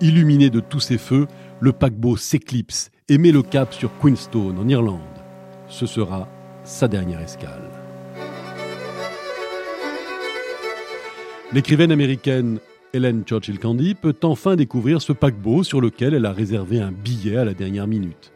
Illuminé 0.00 0.48
de 0.48 0.60
tous 0.60 0.78
ses 0.78 0.96
feux, 0.96 1.26
le 1.58 1.72
paquebot 1.72 2.16
s'éclipse 2.16 2.92
et 3.08 3.18
met 3.18 3.32
le 3.32 3.42
cap 3.42 3.74
sur 3.74 3.90
Queenstone, 3.98 4.60
en 4.60 4.68
Irlande. 4.68 5.00
Ce 5.66 5.86
sera 5.86 6.28
sa 6.62 6.86
dernière 6.86 7.20
escale. 7.20 7.68
L'écrivaine 11.52 11.90
américaine 11.90 12.60
Helen 12.92 13.24
Churchill 13.24 13.58
Candy 13.58 13.96
peut 13.96 14.16
enfin 14.22 14.54
découvrir 14.54 15.02
ce 15.02 15.12
paquebot 15.12 15.64
sur 15.64 15.80
lequel 15.80 16.14
elle 16.14 16.26
a 16.26 16.32
réservé 16.32 16.80
un 16.80 16.92
billet 16.92 17.38
à 17.38 17.44
la 17.44 17.54
dernière 17.54 17.88
minute. 17.88 18.32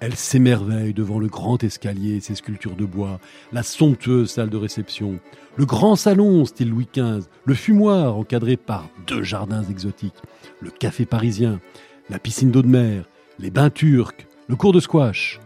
Elle 0.00 0.16
s'émerveille 0.16 0.94
devant 0.94 1.18
le 1.18 1.26
grand 1.26 1.62
escalier 1.62 2.20
ses 2.20 2.34
sculptures 2.34 2.74
de 2.74 2.86
bois, 2.86 3.20
la 3.52 3.62
somptueuse 3.62 4.30
salle 4.30 4.48
de 4.48 4.56
réception, 4.56 5.20
le 5.56 5.66
grand 5.66 5.94
salon 5.94 6.46
style 6.46 6.70
Louis 6.70 6.88
XV, 6.90 7.26
le 7.44 7.54
fumoir 7.54 8.16
encadré 8.16 8.56
par 8.56 8.88
deux 9.06 9.22
jardins 9.22 9.62
exotiques, 9.62 10.14
le 10.60 10.70
café 10.70 11.04
parisien, 11.04 11.60
la 12.08 12.18
piscine 12.18 12.50
d'eau 12.50 12.62
de 12.62 12.68
mer, 12.68 13.04
les 13.38 13.50
bains 13.50 13.68
turcs, 13.68 14.26
le 14.48 14.56
cours 14.56 14.72
de 14.72 14.80
squash. 14.80 15.38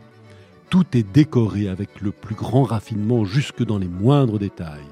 Tout 0.70 0.86
est 0.96 1.02
décoré 1.12 1.68
avec 1.68 2.00
le 2.00 2.12
plus 2.12 2.36
grand 2.36 2.62
raffinement 2.62 3.24
jusque 3.24 3.64
dans 3.64 3.78
les 3.78 3.88
moindres 3.88 4.38
détails. 4.38 4.82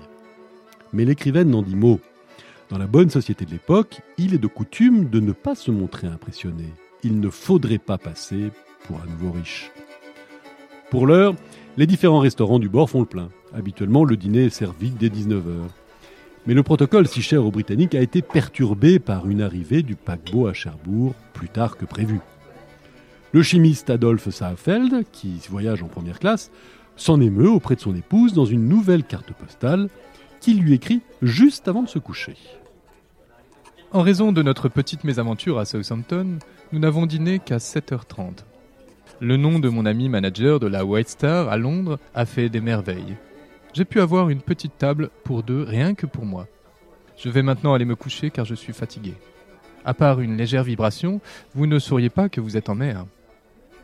Mais 0.92 1.04
l'écrivaine 1.04 1.50
n'en 1.50 1.62
dit 1.62 1.76
mot. 1.76 2.00
Dans 2.68 2.78
la 2.78 2.88
bonne 2.88 3.10
société 3.10 3.44
de 3.44 3.52
l'époque, 3.52 4.00
il 4.18 4.34
est 4.34 4.38
de 4.38 4.46
coutume 4.48 5.08
de 5.08 5.20
ne 5.20 5.32
pas 5.32 5.54
se 5.54 5.70
montrer 5.70 6.08
impressionné. 6.08 6.64
Il 7.04 7.20
ne 7.20 7.30
faudrait 7.30 7.78
pas 7.78 7.98
passer 7.98 8.50
pour 8.86 9.00
un 9.00 9.06
nouveau 9.06 9.32
riche. 9.32 9.70
Pour 10.90 11.06
l'heure, 11.06 11.34
les 11.76 11.86
différents 11.86 12.18
restaurants 12.18 12.58
du 12.58 12.68
bord 12.68 12.90
font 12.90 13.00
le 13.00 13.06
plein. 13.06 13.30
Habituellement, 13.54 14.04
le 14.04 14.16
dîner 14.16 14.44
est 14.44 14.50
servi 14.50 14.90
dès 14.90 15.08
19h. 15.08 15.68
Mais 16.46 16.54
le 16.54 16.62
protocole 16.62 17.06
si 17.06 17.22
cher 17.22 17.44
aux 17.44 17.50
Britanniques 17.50 17.94
a 17.94 18.02
été 18.02 18.20
perturbé 18.20 18.98
par 18.98 19.28
une 19.28 19.42
arrivée 19.42 19.82
du 19.82 19.94
paquebot 19.94 20.48
à 20.48 20.52
Cherbourg 20.52 21.14
plus 21.32 21.48
tard 21.48 21.76
que 21.76 21.84
prévu. 21.84 22.20
Le 23.32 23.42
chimiste 23.42 23.88
Adolphe 23.88 24.28
Saalfeld, 24.28 25.04
qui 25.12 25.40
voyage 25.48 25.82
en 25.82 25.88
première 25.88 26.18
classe, 26.18 26.50
s'en 26.96 27.20
émeut 27.20 27.48
auprès 27.48 27.76
de 27.76 27.80
son 27.80 27.94
épouse 27.94 28.34
dans 28.34 28.44
une 28.44 28.68
nouvelle 28.68 29.04
carte 29.04 29.32
postale 29.32 29.88
qu'il 30.40 30.60
lui 30.60 30.74
écrit 30.74 31.00
juste 31.22 31.68
avant 31.68 31.82
de 31.82 31.88
se 31.88 31.98
coucher. 31.98 32.36
En 33.92 34.02
raison 34.02 34.32
de 34.32 34.42
notre 34.42 34.68
petite 34.68 35.04
mésaventure 35.04 35.58
à 35.58 35.64
Southampton, 35.64 36.38
nous 36.72 36.78
n'avons 36.78 37.06
dîné 37.06 37.38
qu'à 37.38 37.58
7h30. 37.58 38.44
Le 39.22 39.36
nom 39.36 39.60
de 39.60 39.68
mon 39.68 39.86
ami 39.86 40.08
manager 40.08 40.58
de 40.58 40.66
la 40.66 40.84
White 40.84 41.10
Star 41.10 41.48
à 41.48 41.56
Londres 41.56 42.00
a 42.12 42.26
fait 42.26 42.48
des 42.48 42.60
merveilles. 42.60 43.16
J'ai 43.72 43.84
pu 43.84 44.00
avoir 44.00 44.30
une 44.30 44.40
petite 44.40 44.76
table 44.78 45.10
pour 45.22 45.44
deux 45.44 45.62
rien 45.62 45.94
que 45.94 46.06
pour 46.06 46.24
moi. 46.24 46.48
Je 47.16 47.28
vais 47.28 47.44
maintenant 47.44 47.72
aller 47.72 47.84
me 47.84 47.94
coucher 47.94 48.30
car 48.30 48.44
je 48.44 48.56
suis 48.56 48.72
fatigué. 48.72 49.14
À 49.84 49.94
part 49.94 50.20
une 50.20 50.36
légère 50.36 50.64
vibration, 50.64 51.20
vous 51.54 51.68
ne 51.68 51.78
sauriez 51.78 52.10
pas 52.10 52.28
que 52.28 52.40
vous 52.40 52.56
êtes 52.56 52.68
en 52.68 52.74
mer. 52.74 53.06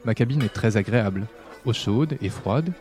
Ma 0.05 0.17
cabine 0.17 0.43
est 0.43 0.53
très 0.53 0.77
agréable, 0.77 1.29
eau 1.67 1.73
chaude 1.73 2.19
et 2.21 2.31
froide, 2.31 2.73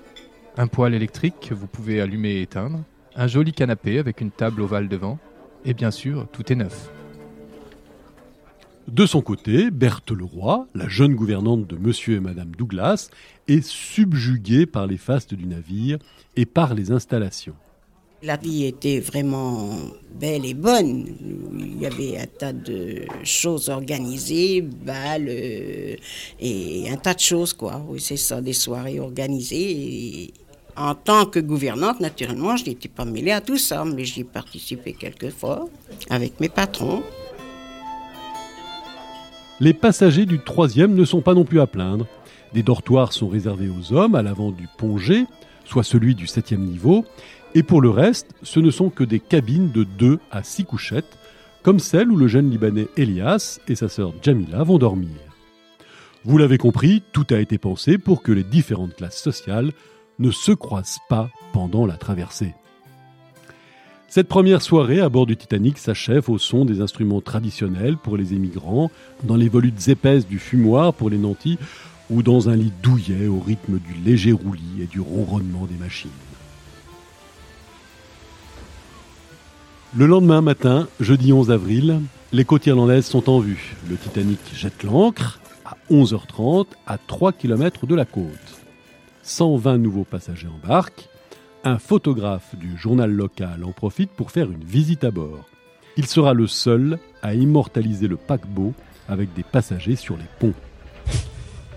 un 0.57 0.65
poêle 0.65 0.95
électrique 0.95 1.35
que 1.39 1.53
vous 1.53 1.67
pouvez 1.67 2.01
allumer 2.01 2.37
et 2.37 2.41
éteindre, 2.41 2.79
un 3.15 3.27
joli 3.27 3.53
canapé 3.53 3.99
avec 3.99 4.19
une 4.19 4.31
table 4.31 4.63
ovale 4.63 4.87
devant, 4.87 5.19
et 5.63 5.75
bien 5.75 5.91
sûr, 5.91 6.27
tout 6.31 6.51
est 6.51 6.55
neuf. 6.55 6.89
De 8.87 9.05
son 9.05 9.21
côté, 9.21 9.69
Berthe 9.69 10.11
Leroy, 10.11 10.65
la 10.73 10.87
jeune 10.87 11.13
gouvernante 11.13 11.67
de 11.67 11.75
Monsieur 11.75 12.15
et 12.15 12.19
Madame 12.21 12.55
Douglas, 12.55 13.09
est 13.49 13.61
subjuguée 13.61 14.65
par 14.65 14.87
les 14.87 14.95
fastes 14.95 15.33
du 15.33 15.45
navire 15.45 15.99
et 16.37 16.45
par 16.45 16.73
les 16.73 16.91
installations. 16.91 17.55
La 18.23 18.37
vie 18.37 18.63
était 18.63 18.99
vraiment 19.01 19.71
belle 20.17 20.45
et 20.45 20.53
bonne. 20.53 21.05
Il 21.53 21.81
y 21.81 21.85
avait 21.85 22.17
un 22.17 22.25
tas 22.25 22.53
de 22.53 23.01
choses 23.23 23.67
organisées, 23.67 24.61
balles 24.61 25.27
euh, 25.29 25.95
et 26.39 26.89
un 26.89 26.95
tas 26.95 27.13
de 27.13 27.19
choses, 27.19 27.53
quoi. 27.53 27.83
Oui, 27.89 27.99
c'est 27.99 28.17
ça, 28.17 28.39
des 28.39 28.53
soirées 28.53 29.01
organisées. 29.01 30.33
En 30.77 30.95
tant 30.95 31.25
que 31.25 31.39
gouvernante, 31.39 31.99
naturellement, 31.99 32.55
je 32.55 32.65
n'étais 32.65 32.87
pas 32.87 33.03
mêlée 33.03 33.31
à 33.31 33.41
tout 33.41 33.57
ça, 33.57 33.83
mais 33.83 34.05
j'y 34.05 34.23
participé 34.23 34.93
quelques 34.93 35.31
fois 35.31 35.67
avec 36.09 36.39
mes 36.39 36.49
patrons. 36.49 37.03
Les 39.59 39.73
passagers 39.73 40.27
du 40.27 40.37
troisième 40.37 40.93
ne 40.93 41.03
sont 41.03 41.21
pas 41.21 41.33
non 41.33 41.43
plus 41.43 41.59
à 41.59 41.65
plaindre. 41.65 42.05
Des 42.53 42.61
dortoirs 42.61 43.11
sont 43.11 43.27
réservés 43.27 43.69
aux 43.69 43.91
hommes 43.91 44.13
à 44.13 44.21
l'avant 44.21 44.51
du 44.51 44.67
pont 44.77 44.97
soit 45.65 45.83
celui 45.83 46.13
du 46.13 46.27
septième 46.27 46.63
niveau, 46.63 47.05
et 47.55 47.63
pour 47.63 47.81
le 47.81 47.89
reste, 47.89 48.35
ce 48.43 48.59
ne 48.59 48.69
sont 48.69 48.89
que 48.89 49.03
des 49.03 49.19
cabines 49.19 49.71
de 49.71 49.83
2 49.83 50.19
à 50.31 50.43
6 50.43 50.65
couchettes, 50.65 51.17
comme 51.63 51.79
celle 51.79 52.11
où 52.11 52.15
le 52.15 52.27
jeune 52.27 52.51
Libanais 52.51 52.87
Elias 52.97 53.59
et 53.67 53.73
sa 53.73 53.89
sœur 53.89 54.13
Jamila 54.21 54.63
vont 54.63 54.77
dormir. 54.77 55.09
Vous 56.23 56.37
l'avez 56.37 56.59
compris, 56.59 57.01
tout 57.11 57.25
a 57.31 57.39
été 57.39 57.57
pensé 57.57 57.97
pour 57.97 58.21
que 58.21 58.31
les 58.31 58.43
différentes 58.43 58.95
classes 58.95 59.21
sociales 59.21 59.71
ne 60.19 60.29
se 60.29 60.51
croisent 60.51 60.99
pas 61.09 61.29
pendant 61.51 61.85
la 61.85 61.97
traversée. 61.97 62.53
Cette 64.09 64.29
première 64.29 64.61
soirée 64.61 65.01
à 65.01 65.09
bord 65.09 65.25
du 65.25 65.35
Titanic 65.35 65.77
s'achève 65.77 66.29
au 66.29 66.37
son 66.37 66.63
des 66.63 66.79
instruments 66.79 67.19
traditionnels 67.19 67.97
pour 67.97 68.15
les 68.15 68.33
émigrants, 68.33 68.89
dans 69.23 69.35
les 69.35 69.49
volutes 69.49 69.89
épaisses 69.89 70.25
du 70.25 70.39
fumoir 70.39 70.93
pour 70.93 71.09
les 71.09 71.17
nantis, 71.17 71.59
ou 72.09 72.23
dans 72.23 72.47
un 72.47 72.55
lit 72.55 72.71
douillet 72.81 73.27
au 73.27 73.39
rythme 73.39 73.79
du 73.79 73.93
léger 74.05 74.31
roulis 74.31 74.81
et 74.81 74.85
du 74.85 75.01
ronronnement 75.01 75.65
des 75.65 75.75
machines. 75.75 76.09
Le 79.93 80.05
lendemain 80.05 80.39
matin, 80.41 80.87
jeudi 81.01 81.33
11 81.33 81.51
avril, 81.51 81.99
les 82.31 82.45
côtes 82.45 82.65
irlandaises 82.65 83.07
sont 83.07 83.29
en 83.29 83.39
vue. 83.39 83.75
Le 83.89 83.97
Titanic 83.97 84.39
jette 84.53 84.83
l'ancre 84.83 85.41
à 85.65 85.75
11h30 85.91 86.67
à 86.85 86.97
3 86.97 87.33
km 87.33 87.85
de 87.85 87.95
la 87.95 88.05
côte. 88.05 88.23
120 89.23 89.79
nouveaux 89.79 90.05
passagers 90.05 90.47
embarquent 90.47 91.09
un 91.67 91.79
photographe 91.79 92.55
du 92.55 92.77
journal 92.77 93.11
local 93.11 93.63
en 93.63 93.71
profite 93.71 94.11
pour 94.11 94.31
faire 94.31 94.49
une 94.51 94.63
visite 94.63 95.03
à 95.03 95.11
bord. 95.11 95.45
Il 95.97 96.05
sera 96.05 96.33
le 96.33 96.47
seul 96.47 96.99
à 97.21 97.33
immortaliser 97.33 98.07
le 98.07 98.15
paquebot 98.15 98.73
avec 99.09 99.33
des 99.33 99.43
passagers 99.43 99.95
sur 99.95 100.15
les 100.15 100.23
ponts. 100.39 100.53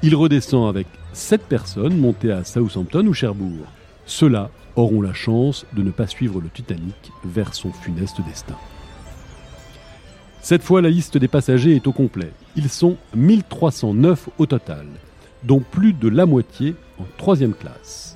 Il 0.03 0.14
redescend 0.14 0.68
avec 0.68 0.87
sept 1.12 1.42
personnes 1.42 1.98
montées 1.98 2.31
à 2.31 2.44
Southampton 2.44 3.07
ou 3.07 3.14
Cherbourg. 3.14 3.66
Ceux-là 4.07 4.50
auront 4.76 5.03
la 5.03 5.12
chance 5.12 5.66
de 5.72 5.83
ne 5.83 5.90
pas 5.90 6.07
suivre 6.07 6.40
le 6.40 6.48
Titanic 6.48 7.11
vers 7.24 7.55
son 7.55 7.72
funeste 7.72 8.20
destin. 8.26 8.57
Cette 10.40 10.62
fois, 10.62 10.81
la 10.81 10.90
liste 10.90 11.18
des 11.18 11.29
passagers 11.29 11.76
est 11.76 11.87
au 11.87 11.92
complet. 11.92 12.33
Ils 12.57 12.70
sont 12.70 12.96
1309 13.14 14.31
au 14.38 14.46
total, 14.46 14.87
dont 15.42 15.61
plus 15.61 15.92
de 15.92 16.09
la 16.09 16.26
moitié 16.26 16.74
en 16.98 17.05
troisième 17.18 17.55
classe. 17.55 18.10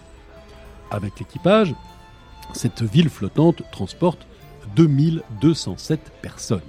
Avec 0.90 1.18
l'équipage, 1.18 1.75
cette 2.53 2.83
ville 2.83 3.09
flottante 3.09 3.62
transporte 3.73 4.27
2207 4.77 6.12
personnes. 6.23 6.61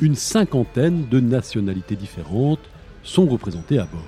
Une 0.00 0.14
cinquantaine 0.14 1.08
de 1.08 1.20
nationalités 1.20 1.96
différentes 1.96 2.60
sont 3.02 3.26
représentées 3.26 3.78
à 3.78 3.84
bord. 3.84 4.02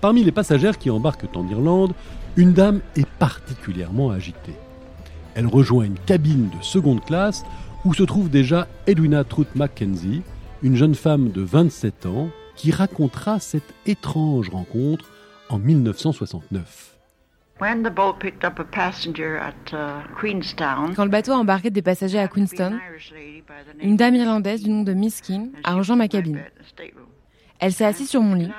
Parmi 0.00 0.24
les 0.24 0.32
passagères 0.32 0.78
qui 0.78 0.90
embarquent 0.90 1.36
en 1.36 1.46
Irlande, 1.48 1.92
une 2.36 2.52
dame 2.52 2.80
est 2.96 3.06
particulièrement 3.06 4.10
agitée. 4.10 4.56
Elle 5.34 5.46
rejoint 5.46 5.84
une 5.84 5.98
cabine 5.98 6.48
de 6.48 6.62
seconde 6.62 7.04
classe 7.04 7.44
où 7.84 7.94
se 7.94 8.02
trouve 8.02 8.30
déjà 8.30 8.66
Edwina 8.86 9.24
Truth 9.24 9.54
Mackenzie, 9.54 10.22
une 10.62 10.76
jeune 10.76 10.94
femme 10.94 11.30
de 11.30 11.42
27 11.42 12.06
ans 12.06 12.28
qui 12.56 12.70
racontera 12.70 13.40
cette 13.40 13.74
étrange 13.86 14.50
rencontre 14.50 15.06
en 15.48 15.58
1969. 15.58 16.89
Uh, 17.62 17.74
Quand 20.96 21.04
le 21.04 21.10
bateau 21.10 21.32
a 21.32 21.36
embarqué 21.36 21.68
des 21.68 21.82
passagers 21.82 22.18
à 22.18 22.26
Queenstown, 22.26 22.80
une 23.80 23.96
dame 23.96 24.14
irlandaise 24.14 24.62
du 24.62 24.70
nom 24.70 24.82
de 24.82 24.94
Miss 24.94 25.20
King 25.20 25.50
a 25.62 25.74
rejoint 25.74 25.96
ma 25.96 26.08
cabine. 26.08 26.42
Elle 27.58 27.72
s'est 27.72 27.84
assise 27.84 28.08
sur 28.08 28.22
mon 28.22 28.34
lit. 28.34 28.50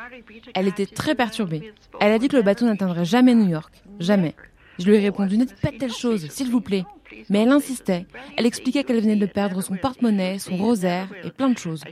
Elle 0.54 0.68
était 0.68 0.86
très 0.86 1.16
perturbée. 1.16 1.74
Elle 2.00 2.12
a 2.12 2.20
dit 2.20 2.28
que 2.28 2.36
le 2.36 2.44
bateau 2.44 2.66
n'atteindrait 2.66 3.06
jamais 3.06 3.34
New 3.34 3.50
York. 3.50 3.74
Jamais. 4.00 4.36
Je 4.78 4.86
lui 4.86 4.96
ai 4.98 5.00
répondu 5.00 5.36
Ne 5.38 5.46
dites 5.46 5.60
pas 5.60 5.72
de 5.72 5.78
telle 5.78 5.94
chose, 5.94 6.30
s'il 6.30 6.52
vous 6.52 6.62
plaît. 6.62 6.86
Mais 7.30 7.40
elle 7.42 7.50
insistait. 7.50 8.06
Elle 8.38 8.46
expliquait 8.46 8.84
qu'elle 8.84 9.02
venait 9.02 9.16
de 9.16 9.26
perdre 9.26 9.62
son 9.62 9.78
porte-monnaie, 9.78 10.38
son 10.38 10.58
rosaire 10.58 11.08
et 11.24 11.32
plein 11.32 11.50
de 11.50 11.58
choses. 11.58 11.84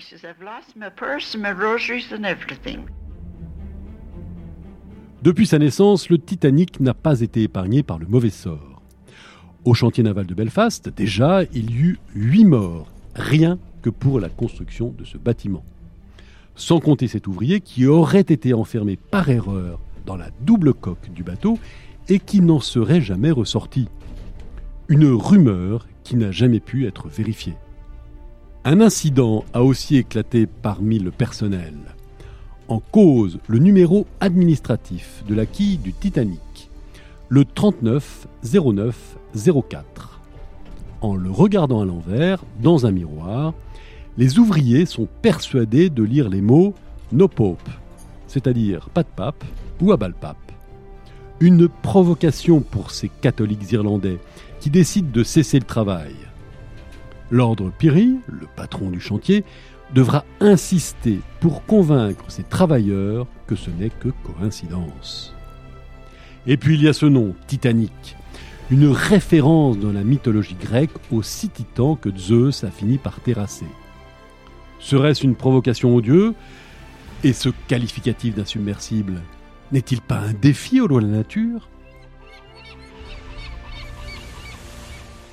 Depuis 5.22 5.48
sa 5.48 5.60
naissance, 5.60 6.10
le 6.10 6.18
Titanic 6.18 6.80
n'a 6.80 6.94
pas 6.94 7.20
été 7.20 7.44
épargné 7.44 7.84
par 7.84 8.00
le 8.00 8.08
mauvais 8.08 8.30
sort. 8.30 8.82
Au 9.66 9.74
chantier 9.74 10.02
naval 10.02 10.26
de 10.26 10.34
Belfast, 10.34 10.88
déjà, 10.96 11.44
il 11.54 11.72
y 11.72 11.80
eut 11.80 12.00
huit 12.16 12.46
morts, 12.46 12.88
rien 13.16 13.60
que 13.82 13.90
pour 13.90 14.22
la 14.22 14.30
construction 14.30 14.96
de 14.98 15.04
ce 15.04 15.18
bâtiment. 15.18 15.66
Sans 16.56 16.80
compter 16.80 17.10
cet 17.10 17.28
ouvrier 17.28 17.60
qui 17.60 17.86
aurait 17.86 18.22
été 18.22 18.54
enfermé 18.54 18.96
par 18.96 19.30
erreur 19.30 19.82
dans 20.06 20.16
la 20.16 20.30
double 20.42 20.74
coque 20.74 21.12
du 21.14 21.24
bateau 21.24 21.60
et 22.08 22.20
qui 22.20 22.40
n'en 22.40 22.62
serait 22.62 23.02
jamais 23.02 23.32
ressorti. 23.32 23.90
Une 24.88 25.12
rumeur 25.12 25.86
qui 26.06 26.16
n'a 26.16 26.32
jamais 26.32 26.62
pu 26.62 26.88
être 26.88 27.10
vérifiée. 27.10 27.56
Un 28.64 28.80
incident 28.80 29.44
a 29.54 29.64
aussi 29.64 29.98
éclaté 29.98 30.48
parmi 30.48 30.98
le 30.98 31.12
personnel 31.12 31.76
en 32.70 32.80
cause 32.80 33.40
le 33.48 33.60
numéro 33.60 34.08
administratif 34.20 35.24
de 35.28 35.36
la 35.36 35.46
quille 35.46 35.78
du 35.78 35.92
Titanic, 35.92 36.70
le 37.28 37.44
390904. 37.44 40.22
En 41.02 41.16
le 41.16 41.30
regardant 41.32 41.82
à 41.82 41.86
l'envers, 41.86 42.46
dans 42.62 42.86
un 42.86 42.92
miroir, 42.92 43.56
les 44.18 44.38
ouvriers 44.38 44.86
sont 44.86 45.08
persuadés 45.22 45.90
de 45.90 46.04
lire 46.04 46.30
les 46.30 46.42
mots 46.42 46.76
No 47.12 47.28
Pope, 47.28 47.70
c'est-à-dire 48.28 48.90
pas 48.90 49.02
de 49.04 49.10
pape 49.16 49.44
ou 49.82 49.96
pape. 49.98 50.38
Une 51.40 51.70
provocation 51.70 52.60
pour 52.60 52.92
ces 52.92 53.10
catholiques 53.10 53.72
irlandais 53.72 54.20
qui 54.60 54.70
décident 54.70 55.10
de 55.12 55.24
cesser 55.24 55.58
le 55.58 55.66
travail. 55.66 56.14
L'ordre 57.32 57.72
Piri, 57.78 58.18
le 58.28 58.48
patron 58.56 58.90
du 58.90 59.00
chantier, 59.00 59.46
devra 59.94 60.24
insister 60.40 61.20
pour 61.40 61.66
convaincre 61.66 62.26
ses 62.28 62.44
travailleurs 62.44 63.28
que 63.48 63.56
ce 63.56 63.70
n'est 63.70 63.90
que 63.90 64.10
coïncidence. 64.24 65.34
Et 66.48 66.58
puis 66.58 66.76
il 66.76 66.84
y 66.84 66.88
a 66.88 66.94
ce 66.94 67.06
nom, 67.06 67.36
Titanic, 67.48 68.16
une 68.72 68.88
référence 68.88 69.78
dans 69.80 69.92
la 69.92 70.04
mythologie 70.04 70.56
grecque 70.56 70.92
aux 71.12 71.24
six 71.24 71.50
titans 71.50 71.98
que 72.00 72.16
Zeus 72.16 72.64
a 72.64 72.72
fini 72.72 72.98
par 72.98 73.20
terrasser. 73.20 73.66
Serait-ce 74.80 75.24
une 75.24 75.36
provocation 75.36 75.96
aux 75.96 76.02
dieux 76.02 76.34
Et 77.24 77.34
ce 77.34 77.50
qualificatif 77.68 78.36
d'insubmersible 78.36 79.22
n'est-il 79.72 80.02
pas 80.02 80.20
un 80.20 80.34
défi 80.34 80.82
aux 80.82 80.88
lois 80.88 81.02
de 81.02 81.08
la 81.08 81.18
nature? 81.18 81.68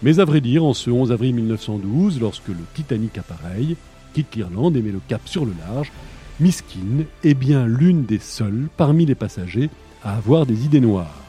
Mais 0.02 0.18
à 0.18 0.24
vrai 0.24 0.40
dire, 0.40 0.64
en 0.64 0.74
ce 0.74 0.90
11 0.90 1.10
avril 1.12 1.34
1912, 1.34 2.20
lorsque 2.20 2.48
le 2.48 2.64
Titanic 2.74 3.16
appareille, 3.18 3.76
quitte 4.16 4.34
l'Irlande 4.34 4.78
et 4.78 4.80
met 4.80 4.92
le 4.92 5.00
cap 5.06 5.20
sur 5.26 5.44
le 5.44 5.52
large, 5.68 5.92
Miskin 6.40 7.04
est 7.22 7.34
bien 7.34 7.66
l'une 7.66 8.06
des 8.06 8.18
seules 8.18 8.68
parmi 8.78 9.04
les 9.04 9.14
passagers 9.14 9.68
à 10.02 10.16
avoir 10.16 10.46
des 10.46 10.64
idées 10.64 10.80
noires. 10.80 11.20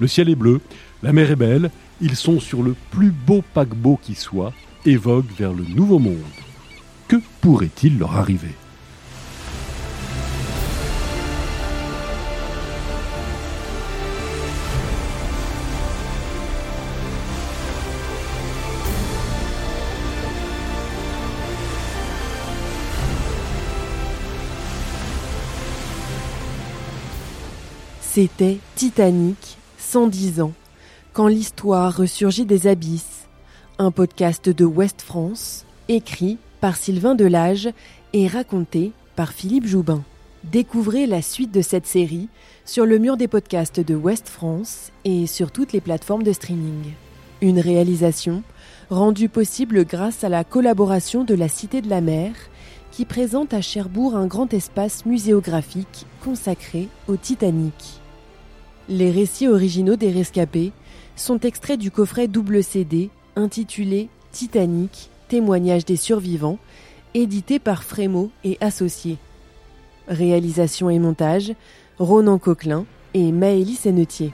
Le 0.00 0.06
ciel 0.06 0.30
est 0.30 0.34
bleu, 0.34 0.62
la 1.02 1.12
mer 1.12 1.30
est 1.30 1.36
belle, 1.36 1.70
ils 2.00 2.16
sont 2.16 2.40
sur 2.40 2.62
le 2.62 2.74
plus 2.92 3.10
beau 3.10 3.44
paquebot 3.52 3.98
qui 4.02 4.14
soit, 4.14 4.54
et 4.86 4.96
voguent 4.96 5.36
vers 5.36 5.52
le 5.52 5.64
nouveau 5.64 5.98
monde. 5.98 6.16
Que 7.08 7.16
pourrait-il 7.42 7.98
leur 7.98 8.16
arriver? 8.16 8.54
C'était 28.14 28.58
Titanic, 28.76 29.58
110 29.78 30.40
ans, 30.40 30.52
quand 31.12 31.26
l'histoire 31.26 31.96
ressurgit 31.96 32.44
des 32.46 32.68
abysses. 32.68 33.26
Un 33.80 33.90
podcast 33.90 34.48
de 34.48 34.64
Ouest 34.64 35.02
France, 35.02 35.64
écrit 35.88 36.38
par 36.60 36.76
Sylvain 36.76 37.16
Delage 37.16 37.70
et 38.12 38.28
raconté 38.28 38.92
par 39.16 39.32
Philippe 39.32 39.66
Joubin. 39.66 40.04
Découvrez 40.44 41.08
la 41.08 41.22
suite 41.22 41.50
de 41.50 41.60
cette 41.60 41.88
série 41.88 42.28
sur 42.64 42.86
le 42.86 42.98
mur 42.98 43.16
des 43.16 43.26
podcasts 43.26 43.80
de 43.80 43.96
Ouest 43.96 44.28
France 44.28 44.92
et 45.04 45.26
sur 45.26 45.50
toutes 45.50 45.72
les 45.72 45.80
plateformes 45.80 46.22
de 46.22 46.32
streaming. 46.32 46.92
Une 47.40 47.58
réalisation 47.58 48.44
rendue 48.90 49.28
possible 49.28 49.84
grâce 49.84 50.22
à 50.22 50.28
la 50.28 50.44
collaboration 50.44 51.24
de 51.24 51.34
la 51.34 51.48
Cité 51.48 51.82
de 51.82 51.90
la 51.90 52.00
Mer, 52.00 52.30
qui 52.92 53.06
présente 53.06 53.52
à 53.54 53.60
Cherbourg 53.60 54.14
un 54.14 54.28
grand 54.28 54.54
espace 54.54 55.04
muséographique 55.04 56.06
consacré 56.22 56.86
au 57.08 57.16
Titanic. 57.16 58.03
Les 58.88 59.10
récits 59.10 59.48
originaux 59.48 59.96
des 59.96 60.10
rescapés 60.10 60.72
sont 61.16 61.40
extraits 61.40 61.78
du 61.78 61.90
coffret 61.90 62.28
double 62.28 62.62
CD 62.62 63.08
intitulé 63.34 64.08
Titanic, 64.30 65.10
témoignage 65.28 65.86
des 65.86 65.96
survivants, 65.96 66.58
édité 67.14 67.58
par 67.58 67.82
Frémo 67.82 68.30
et 68.44 68.58
Associés. 68.60 69.16
Réalisation 70.06 70.90
et 70.90 70.98
montage, 70.98 71.54
Ronan 71.98 72.38
Coquelin 72.38 72.84
et 73.14 73.32
Maëlys 73.32 73.80
Sennetier. 73.80 74.32